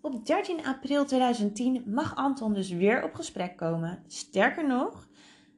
Op 0.00 0.26
13 0.26 0.66
april 0.66 1.04
2010 1.04 1.82
mag 1.86 2.16
Anton 2.16 2.54
dus 2.54 2.70
weer 2.70 3.04
op 3.04 3.14
gesprek 3.14 3.56
komen. 3.56 4.04
Sterker 4.06 4.66
nog, 4.66 5.08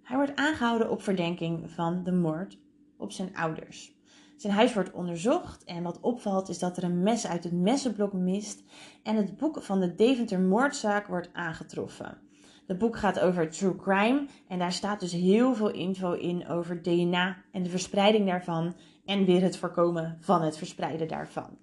hij 0.03 0.17
wordt 0.17 0.37
aangehouden 0.37 0.91
op 0.91 1.03
verdenking 1.03 1.71
van 1.71 2.05
de 2.05 2.13
moord 2.13 2.59
op 2.97 3.13
zijn 3.13 3.37
ouders. 3.37 3.93
Zijn 4.37 4.53
huis 4.53 4.75
wordt 4.75 4.93
onderzocht 4.93 5.65
en 5.65 5.83
wat 5.83 6.01
opvalt 6.01 6.49
is 6.49 6.59
dat 6.59 6.77
er 6.77 6.85
een 6.85 7.03
mes 7.03 7.27
uit 7.27 7.45
het 7.45 7.53
messenblok 7.53 8.13
mist 8.13 8.63
en 9.03 9.17
het 9.17 9.37
boek 9.37 9.63
van 9.63 9.81
de 9.81 9.95
Deventer 9.95 10.41
moordzaak 10.41 11.07
wordt 11.07 11.31
aangetroffen. 11.33 12.19
Het 12.67 12.79
boek 12.79 12.97
gaat 12.97 13.21
over 13.21 13.51
true 13.51 13.77
crime 13.77 14.27
en 14.49 14.59
daar 14.59 14.73
staat 14.73 15.01
dus 15.01 15.13
heel 15.13 15.55
veel 15.55 15.71
info 15.71 16.13
in 16.13 16.49
over 16.49 16.83
DNA 16.83 17.37
en 17.53 17.63
de 17.63 17.71
verspreiding 17.71 18.27
daarvan 18.27 18.75
en 19.05 19.25
weer 19.25 19.43
het 19.43 19.57
voorkomen 19.57 20.17
van 20.21 20.43
het 20.43 20.59
verspreiden 20.59 21.09
daarvan. 21.09 21.59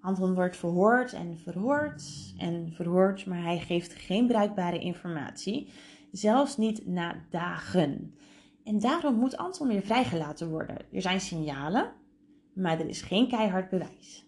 Anton 0.00 0.34
wordt 0.34 0.56
verhoord 0.56 1.12
en 1.12 1.38
verhoord 1.38 2.34
en 2.38 2.72
verhoord, 2.72 3.26
maar 3.26 3.42
hij 3.42 3.58
geeft 3.58 3.92
geen 3.92 4.26
bruikbare 4.26 4.78
informatie, 4.78 5.72
zelfs 6.12 6.56
niet 6.56 6.86
na 6.86 7.14
dagen. 7.30 8.14
En 8.64 8.78
daarom 8.78 9.14
moet 9.14 9.36
Anton 9.36 9.68
weer 9.68 9.82
vrijgelaten 9.82 10.50
worden. 10.50 10.76
Er 10.92 11.02
zijn 11.02 11.20
signalen, 11.20 11.92
maar 12.54 12.80
er 12.80 12.88
is 12.88 13.02
geen 13.02 13.28
keihard 13.28 13.70
bewijs. 13.70 14.27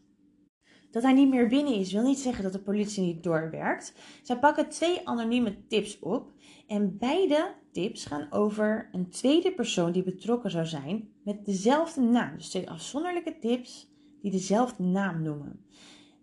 Dat 0.91 1.03
hij 1.03 1.13
niet 1.13 1.29
meer 1.29 1.49
binnen 1.49 1.75
is, 1.75 1.93
wil 1.93 2.03
niet 2.03 2.19
zeggen 2.19 2.43
dat 2.43 2.53
de 2.53 2.59
politie 2.59 3.03
niet 3.03 3.23
doorwerkt. 3.23 3.95
Zij 4.23 4.39
pakken 4.39 4.69
twee 4.69 5.09
anonieme 5.09 5.67
tips 5.67 5.99
op. 5.99 6.33
En 6.67 6.99
beide 6.99 7.55
tips 7.73 8.05
gaan 8.05 8.27
over 8.31 8.89
een 8.93 9.09
tweede 9.09 9.53
persoon 9.53 9.93
die 9.93 10.03
betrokken 10.03 10.51
zou 10.51 10.67
zijn 10.67 11.09
met 11.25 11.45
dezelfde 11.45 12.01
naam. 12.01 12.37
Dus 12.37 12.49
twee 12.49 12.71
afzonderlijke 12.71 13.39
tips 13.39 13.91
die 14.23 14.31
dezelfde 14.31 14.83
naam 14.83 15.23
noemen. 15.23 15.65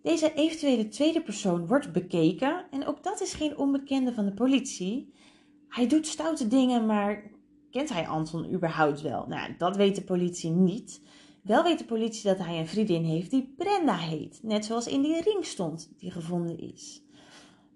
Deze 0.01 0.34
eventuele 0.34 0.88
tweede 0.88 1.21
persoon 1.21 1.67
wordt 1.67 1.91
bekeken 1.91 2.65
en 2.71 2.86
ook 2.86 3.03
dat 3.03 3.21
is 3.21 3.34
geen 3.34 3.58
onbekende 3.58 4.13
van 4.13 4.25
de 4.25 4.34
politie. 4.34 5.13
Hij 5.67 5.88
doet 5.88 6.08
stoute 6.08 6.47
dingen, 6.47 6.86
maar 6.86 7.32
kent 7.71 7.89
hij 7.89 8.08
Anton 8.08 8.53
überhaupt 8.53 9.01
wel? 9.01 9.25
Nou, 9.27 9.53
dat 9.58 9.75
weet 9.75 9.95
de 9.95 10.03
politie 10.03 10.49
niet. 10.51 11.01
Wel 11.47 11.63
weet 11.63 11.77
de 11.77 11.86
politie 11.86 12.23
dat 12.23 12.38
hij 12.45 12.60
een 12.60 12.67
vriendin 12.67 13.03
heeft 13.03 13.31
die 13.31 13.53
Brenda 13.57 13.97
heet, 13.97 14.39
net 14.43 14.65
zoals 14.65 14.88
in 14.88 15.01
die 15.01 15.21
ring 15.21 15.45
stond 15.45 15.91
die 15.97 16.12
gevonden 16.12 16.60
is. 16.60 17.01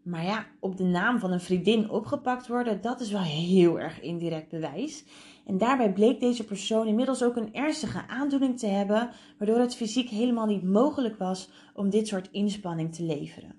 Maar 0.03 0.23
ja, 0.23 0.45
op 0.60 0.77
de 0.77 0.84
naam 0.84 1.19
van 1.19 1.31
een 1.31 1.39
vriendin 1.39 1.89
opgepakt 1.89 2.47
worden, 2.47 2.81
dat 2.81 2.99
is 2.99 3.12
wel 3.12 3.21
heel 3.21 3.79
erg 3.79 4.01
indirect 4.01 4.49
bewijs. 4.49 5.03
En 5.45 5.57
daarbij 5.57 5.93
bleek 5.93 6.19
deze 6.19 6.45
persoon 6.45 6.88
inmiddels 6.88 7.23
ook 7.23 7.36
een 7.36 7.53
ernstige 7.53 8.07
aandoening 8.07 8.60
te 8.60 8.67
hebben, 8.67 9.10
waardoor 9.38 9.60
het 9.60 9.75
fysiek 9.75 10.10
helemaal 10.10 10.45
niet 10.45 10.63
mogelijk 10.63 11.17
was 11.17 11.49
om 11.73 11.89
dit 11.89 12.07
soort 12.07 12.29
inspanning 12.31 12.95
te 12.95 13.03
leveren. 13.03 13.55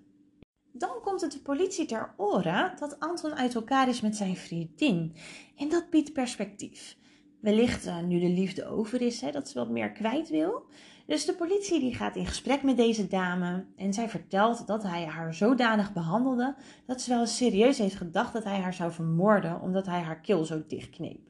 Dan 0.72 1.00
komt 1.02 1.20
het 1.20 1.32
de 1.32 1.40
politie 1.40 1.86
ter 1.86 2.14
oren 2.16 2.72
dat 2.78 3.00
Anton 3.00 3.34
uit 3.34 3.54
elkaar 3.54 3.88
is 3.88 4.00
met 4.00 4.16
zijn 4.16 4.36
vriendin. 4.36 5.14
En 5.56 5.68
dat 5.68 5.90
biedt 5.90 6.12
perspectief. 6.12 7.00
Wellicht 7.42 7.86
uh, 7.86 8.00
nu 8.00 8.20
de 8.20 8.28
liefde 8.28 8.66
over 8.66 9.00
is, 9.00 9.20
hè, 9.20 9.30
dat 9.30 9.48
ze 9.48 9.58
wat 9.58 9.70
meer 9.70 9.92
kwijt 9.92 10.28
wil. 10.28 10.66
Dus 11.06 11.24
de 11.24 11.34
politie 11.34 11.80
die 11.80 11.94
gaat 11.94 12.16
in 12.16 12.26
gesprek 12.26 12.62
met 12.62 12.76
deze 12.76 13.08
dame 13.08 13.64
en 13.76 13.92
zij 13.92 14.08
vertelt 14.08 14.66
dat 14.66 14.82
hij 14.82 15.04
haar 15.04 15.34
zodanig 15.34 15.92
behandelde 15.92 16.54
dat 16.86 17.00
ze 17.00 17.10
wel 17.10 17.26
serieus 17.26 17.78
heeft 17.78 17.94
gedacht 17.94 18.32
dat 18.32 18.44
hij 18.44 18.60
haar 18.60 18.74
zou 18.74 18.92
vermoorden 18.92 19.60
omdat 19.60 19.86
hij 19.86 20.00
haar 20.00 20.20
keel 20.20 20.44
zo 20.44 20.62
dichtkneep. 20.66 21.20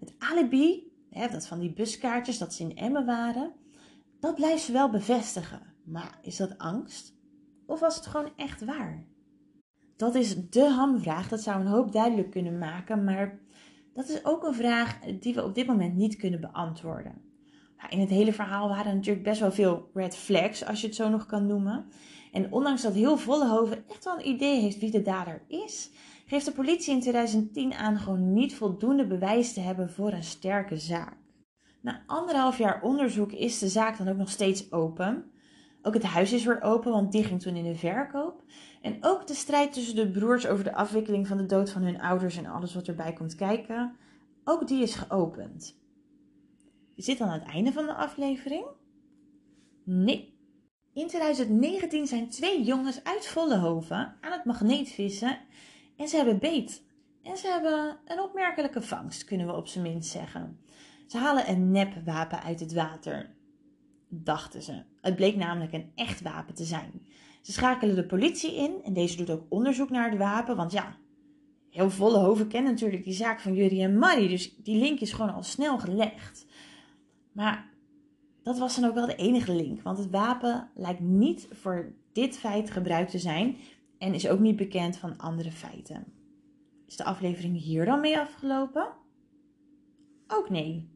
Het 0.00 0.14
alibi, 0.18 0.92
hè, 1.10 1.28
dat 1.28 1.46
van 1.46 1.58
die 1.58 1.72
buskaartjes 1.72 2.38
dat 2.38 2.54
ze 2.54 2.62
in 2.62 2.76
Emmen 2.76 3.06
waren, 3.06 3.52
dat 4.20 4.34
blijft 4.34 4.62
ze 4.62 4.72
wel 4.72 4.90
bevestigen. 4.90 5.62
Maar 5.84 6.18
is 6.22 6.36
dat 6.36 6.58
angst? 6.58 7.14
Of 7.66 7.80
was 7.80 7.96
het 7.96 8.06
gewoon 8.06 8.32
echt 8.36 8.64
waar? 8.64 9.04
Dat 9.96 10.14
is 10.14 10.48
de 10.50 10.68
hamvraag. 10.70 11.28
Dat 11.28 11.40
zou 11.40 11.60
een 11.60 11.66
hoop 11.66 11.92
duidelijk 11.92 12.30
kunnen 12.30 12.58
maken, 12.58 13.04
maar 13.04 13.38
dat 13.96 14.08
is 14.08 14.24
ook 14.24 14.44
een 14.44 14.54
vraag 14.54 14.98
die 15.20 15.34
we 15.34 15.44
op 15.44 15.54
dit 15.54 15.66
moment 15.66 15.94
niet 15.94 16.16
kunnen 16.16 16.40
beantwoorden. 16.40 17.24
In 17.88 18.00
het 18.00 18.08
hele 18.08 18.32
verhaal 18.32 18.68
waren 18.68 18.94
natuurlijk 18.94 19.24
best 19.24 19.40
wel 19.40 19.52
veel 19.52 19.90
red 19.94 20.16
flags, 20.16 20.64
als 20.64 20.80
je 20.80 20.86
het 20.86 20.96
zo 20.96 21.08
nog 21.08 21.26
kan 21.26 21.46
noemen. 21.46 21.86
En 22.32 22.52
ondanks 22.52 22.82
dat 22.82 22.94
heel 22.94 23.16
Vollenhoven 23.16 23.84
echt 23.88 24.04
wel 24.04 24.14
een 24.18 24.28
idee 24.28 24.60
heeft 24.60 24.78
wie 24.78 24.90
de 24.90 25.02
dader 25.02 25.42
is, 25.48 25.90
geeft 26.26 26.44
de 26.44 26.52
politie 26.52 26.94
in 26.94 27.00
2010 27.00 27.74
aan 27.74 27.98
gewoon 27.98 28.32
niet 28.32 28.54
voldoende 28.54 29.06
bewijs 29.06 29.52
te 29.52 29.60
hebben 29.60 29.90
voor 29.90 30.12
een 30.12 30.24
sterke 30.24 30.76
zaak. 30.76 31.16
Na 31.82 32.02
anderhalf 32.06 32.58
jaar 32.58 32.82
onderzoek 32.82 33.32
is 33.32 33.58
de 33.58 33.68
zaak 33.68 33.98
dan 33.98 34.08
ook 34.08 34.16
nog 34.16 34.30
steeds 34.30 34.72
open. 34.72 35.30
Ook 35.82 35.94
het 35.94 36.02
huis 36.02 36.32
is 36.32 36.44
weer 36.44 36.62
open, 36.62 36.92
want 36.92 37.12
die 37.12 37.24
ging 37.24 37.42
toen 37.42 37.56
in 37.56 37.64
de 37.64 37.74
verkoop. 37.74 38.42
En 38.86 38.98
ook 39.00 39.26
de 39.26 39.34
strijd 39.34 39.72
tussen 39.72 39.96
de 39.96 40.10
broers 40.10 40.46
over 40.46 40.64
de 40.64 40.74
afwikkeling 40.74 41.26
van 41.26 41.36
de 41.36 41.46
dood 41.46 41.70
van 41.70 41.82
hun 41.82 42.00
ouders 42.00 42.36
en 42.36 42.46
alles 42.46 42.74
wat 42.74 42.88
erbij 42.88 43.12
komt 43.12 43.34
kijken, 43.34 43.96
ook 44.44 44.68
die 44.68 44.82
is 44.82 44.94
geopend. 44.94 45.78
Is 46.94 47.04
dit 47.04 47.18
dan 47.18 47.28
het 47.28 47.42
einde 47.42 47.72
van 47.72 47.86
de 47.86 47.94
aflevering? 47.94 48.66
Nee. 49.84 50.38
In 50.92 51.06
2019 51.06 52.06
zijn 52.06 52.28
twee 52.28 52.62
jongens 52.62 53.04
uit 53.04 53.26
Vollenhoven 53.26 54.16
aan 54.20 54.32
het 54.32 54.44
magneetvissen 54.44 55.38
en 55.96 56.08
ze 56.08 56.16
hebben 56.16 56.38
beet. 56.38 56.82
En 57.22 57.36
ze 57.36 57.48
hebben 57.48 57.98
een 58.04 58.20
opmerkelijke 58.20 58.82
vangst, 58.82 59.24
kunnen 59.24 59.46
we 59.46 59.52
op 59.52 59.66
zijn 59.66 59.84
minst 59.84 60.10
zeggen. 60.10 60.60
Ze 61.06 61.18
halen 61.18 61.50
een 61.50 61.70
nepwapen 61.70 62.42
uit 62.42 62.60
het 62.60 62.72
water. 62.72 63.34
Dachten 64.08 64.62
ze. 64.62 64.82
Het 65.00 65.16
bleek 65.16 65.36
namelijk 65.36 65.72
een 65.72 65.92
echt 65.94 66.22
wapen 66.22 66.54
te 66.54 66.64
zijn. 66.64 67.05
Ze 67.46 67.52
schakelen 67.52 67.94
de 67.94 68.06
politie 68.06 68.54
in 68.54 68.74
en 68.84 68.92
deze 68.92 69.16
doet 69.16 69.30
ook 69.30 69.46
onderzoek 69.48 69.90
naar 69.90 70.10
het 70.10 70.18
wapen. 70.18 70.56
Want 70.56 70.72
ja, 70.72 70.96
heel 71.70 71.90
Vollenhoven 71.90 72.48
kent 72.48 72.64
natuurlijk 72.66 73.04
die 73.04 73.12
zaak 73.12 73.40
van 73.40 73.54
Jury 73.54 73.82
en 73.82 73.98
Marie. 73.98 74.28
Dus 74.28 74.56
die 74.56 74.78
link 74.78 75.00
is 75.00 75.12
gewoon 75.12 75.34
al 75.34 75.42
snel 75.42 75.78
gelegd. 75.78 76.46
Maar 77.32 77.70
dat 78.42 78.58
was 78.58 78.74
dan 78.74 78.88
ook 78.88 78.94
wel 78.94 79.06
de 79.06 79.14
enige 79.14 79.54
link. 79.54 79.82
Want 79.82 79.98
het 79.98 80.10
wapen 80.10 80.70
lijkt 80.74 81.00
niet 81.00 81.48
voor 81.52 81.92
dit 82.12 82.38
feit 82.38 82.70
gebruikt 82.70 83.10
te 83.10 83.18
zijn. 83.18 83.56
En 83.98 84.14
is 84.14 84.28
ook 84.28 84.40
niet 84.40 84.56
bekend 84.56 84.96
van 84.96 85.18
andere 85.18 85.52
feiten. 85.52 86.04
Is 86.86 86.96
de 86.96 87.04
aflevering 87.04 87.60
hier 87.62 87.84
dan 87.84 88.00
mee 88.00 88.18
afgelopen? 88.18 88.88
Ook 90.26 90.50
nee. 90.50 90.88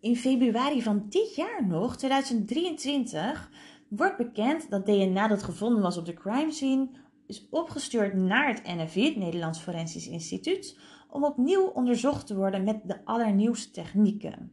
In 0.00 0.16
februari 0.16 0.82
van 0.82 1.06
dit 1.08 1.34
jaar 1.34 1.66
nog, 1.66 1.96
2023, 1.96 3.50
wordt 3.90 4.16
bekend 4.16 4.70
dat 4.70 4.86
DNA 4.86 5.28
dat 5.28 5.42
gevonden 5.42 5.82
was 5.82 5.96
op 5.96 6.06
de 6.06 6.14
crime 6.14 6.52
scene 6.52 6.88
is 7.26 7.46
opgestuurd 7.50 8.14
naar 8.14 8.48
het 8.48 8.62
NFI, 8.64 9.04
het 9.04 9.16
Nederlands 9.16 9.58
Forensisch 9.58 10.08
Instituut, 10.08 10.78
om 11.08 11.24
opnieuw 11.24 11.66
onderzocht 11.66 12.26
te 12.26 12.36
worden 12.36 12.64
met 12.64 12.80
de 12.84 13.04
allernieuwste 13.04 13.70
technieken. 13.70 14.52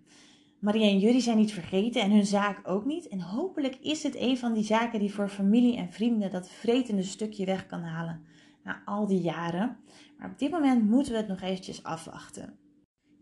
Maria 0.60 0.88
en 0.88 1.00
Jury 1.00 1.20
zijn 1.20 1.38
niet 1.38 1.54
vergeten 1.54 2.02
en 2.02 2.12
hun 2.12 2.26
zaak 2.26 2.68
ook 2.68 2.86
niet. 2.86 3.08
En 3.08 3.22
hopelijk 3.22 3.76
is 3.76 4.04
het 4.04 4.16
een 4.16 4.38
van 4.38 4.54
die 4.54 4.64
zaken 4.64 5.00
die 5.00 5.14
voor 5.14 5.30
familie 5.30 5.78
en 5.78 5.92
vrienden 5.92 6.32
dat 6.32 6.50
vretende 6.50 7.04
stukje 7.04 7.46
weg 7.46 7.66
kan 7.66 7.82
halen. 7.82 8.26
Na 8.64 8.82
al 8.86 9.08
die 9.08 9.22
jaren. 9.22 9.78
Maar 10.18 10.30
op 10.30 10.40
dit 10.40 10.52
moment 10.52 10.90
moeten 10.90 11.12
we 11.12 11.18
het 11.18 11.28
nog 11.28 11.42
eventjes 11.42 11.84
afwachten. 11.84 12.58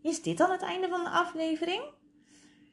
Is 0.02 0.22
dit 0.22 0.38
dan 0.38 0.50
het 0.50 0.62
einde 0.62 0.88
van 0.88 1.04
de 1.04 1.10
aflevering? 1.10 1.82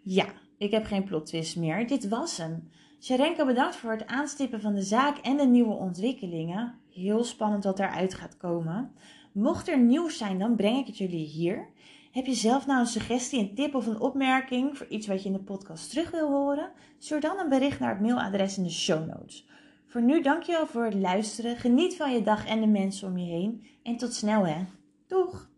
Ja, 0.02 0.26
ik 0.58 0.72
heb 0.72 0.86
geen 0.86 1.04
plot 1.04 1.26
twist 1.26 1.56
meer. 1.56 1.88
Dit 1.88 2.08
was 2.08 2.38
hem. 2.38 2.70
Sharenko, 3.04 3.46
bedankt 3.46 3.76
voor 3.76 3.92
het 3.92 4.08
aanstippen 4.08 4.62
van 4.62 4.74
de 4.74 4.82
zaak 4.82 5.18
en 5.18 5.38
de 5.38 5.46
nieuwe 5.46 5.74
ontwikkelingen. 5.74 6.80
Heel 6.90 7.24
spannend 7.24 7.64
wat 7.64 7.80
eruit 7.80 8.14
gaat 8.14 8.38
komen. 8.38 8.92
Mocht 9.32 9.68
er 9.68 9.80
nieuws 9.80 10.18
zijn, 10.18 10.40
dan 10.40 10.56
breng 10.56 10.78
ik 10.80 10.86
het 10.86 10.98
jullie 10.98 11.26
hier. 11.26 11.68
Heb 12.12 12.26
je 12.26 12.34
zelf 12.34 12.66
nou 12.66 12.80
een 12.80 12.86
suggestie, 12.86 13.40
een 13.40 13.56
tip 13.56 13.76
of 13.76 13.88
een 13.88 14.00
opmerking 14.00 14.78
voor 14.78 14.88
iets 14.88 15.08
wat 15.08 15.22
je 15.22 15.30
in 15.30 15.34
de 15.34 15.44
podcast 15.44 15.90
terug 15.90 16.12
wil 16.12 16.30
horen? 16.30 16.72
Stuur 16.98 17.20
dan 17.20 17.40
een 17.40 17.50
bericht 17.50 17.80
naar 17.80 17.90
het 17.90 18.02
mailadres 18.02 18.58
in 18.58 18.64
de 18.64 18.70
show 18.70 19.08
notes. 19.08 19.48
Voor 19.88 20.02
nu 20.02 20.22
dankjewel 20.22 20.68
voor 20.68 20.86
het 20.86 20.94
luisteren. 20.94 21.58
Geniet 21.58 21.96
van 21.96 22.14
je 22.14 22.22
dag 22.22 22.46
en 22.46 22.62
de 22.62 22.68
mensen 22.68 23.08
om 23.08 23.18
je 23.18 23.32
heen. 23.32 23.66
En 23.84 23.98
tot 23.98 24.14
snel 24.14 24.46
hè. 24.46 24.66
Doeg! 25.08 25.52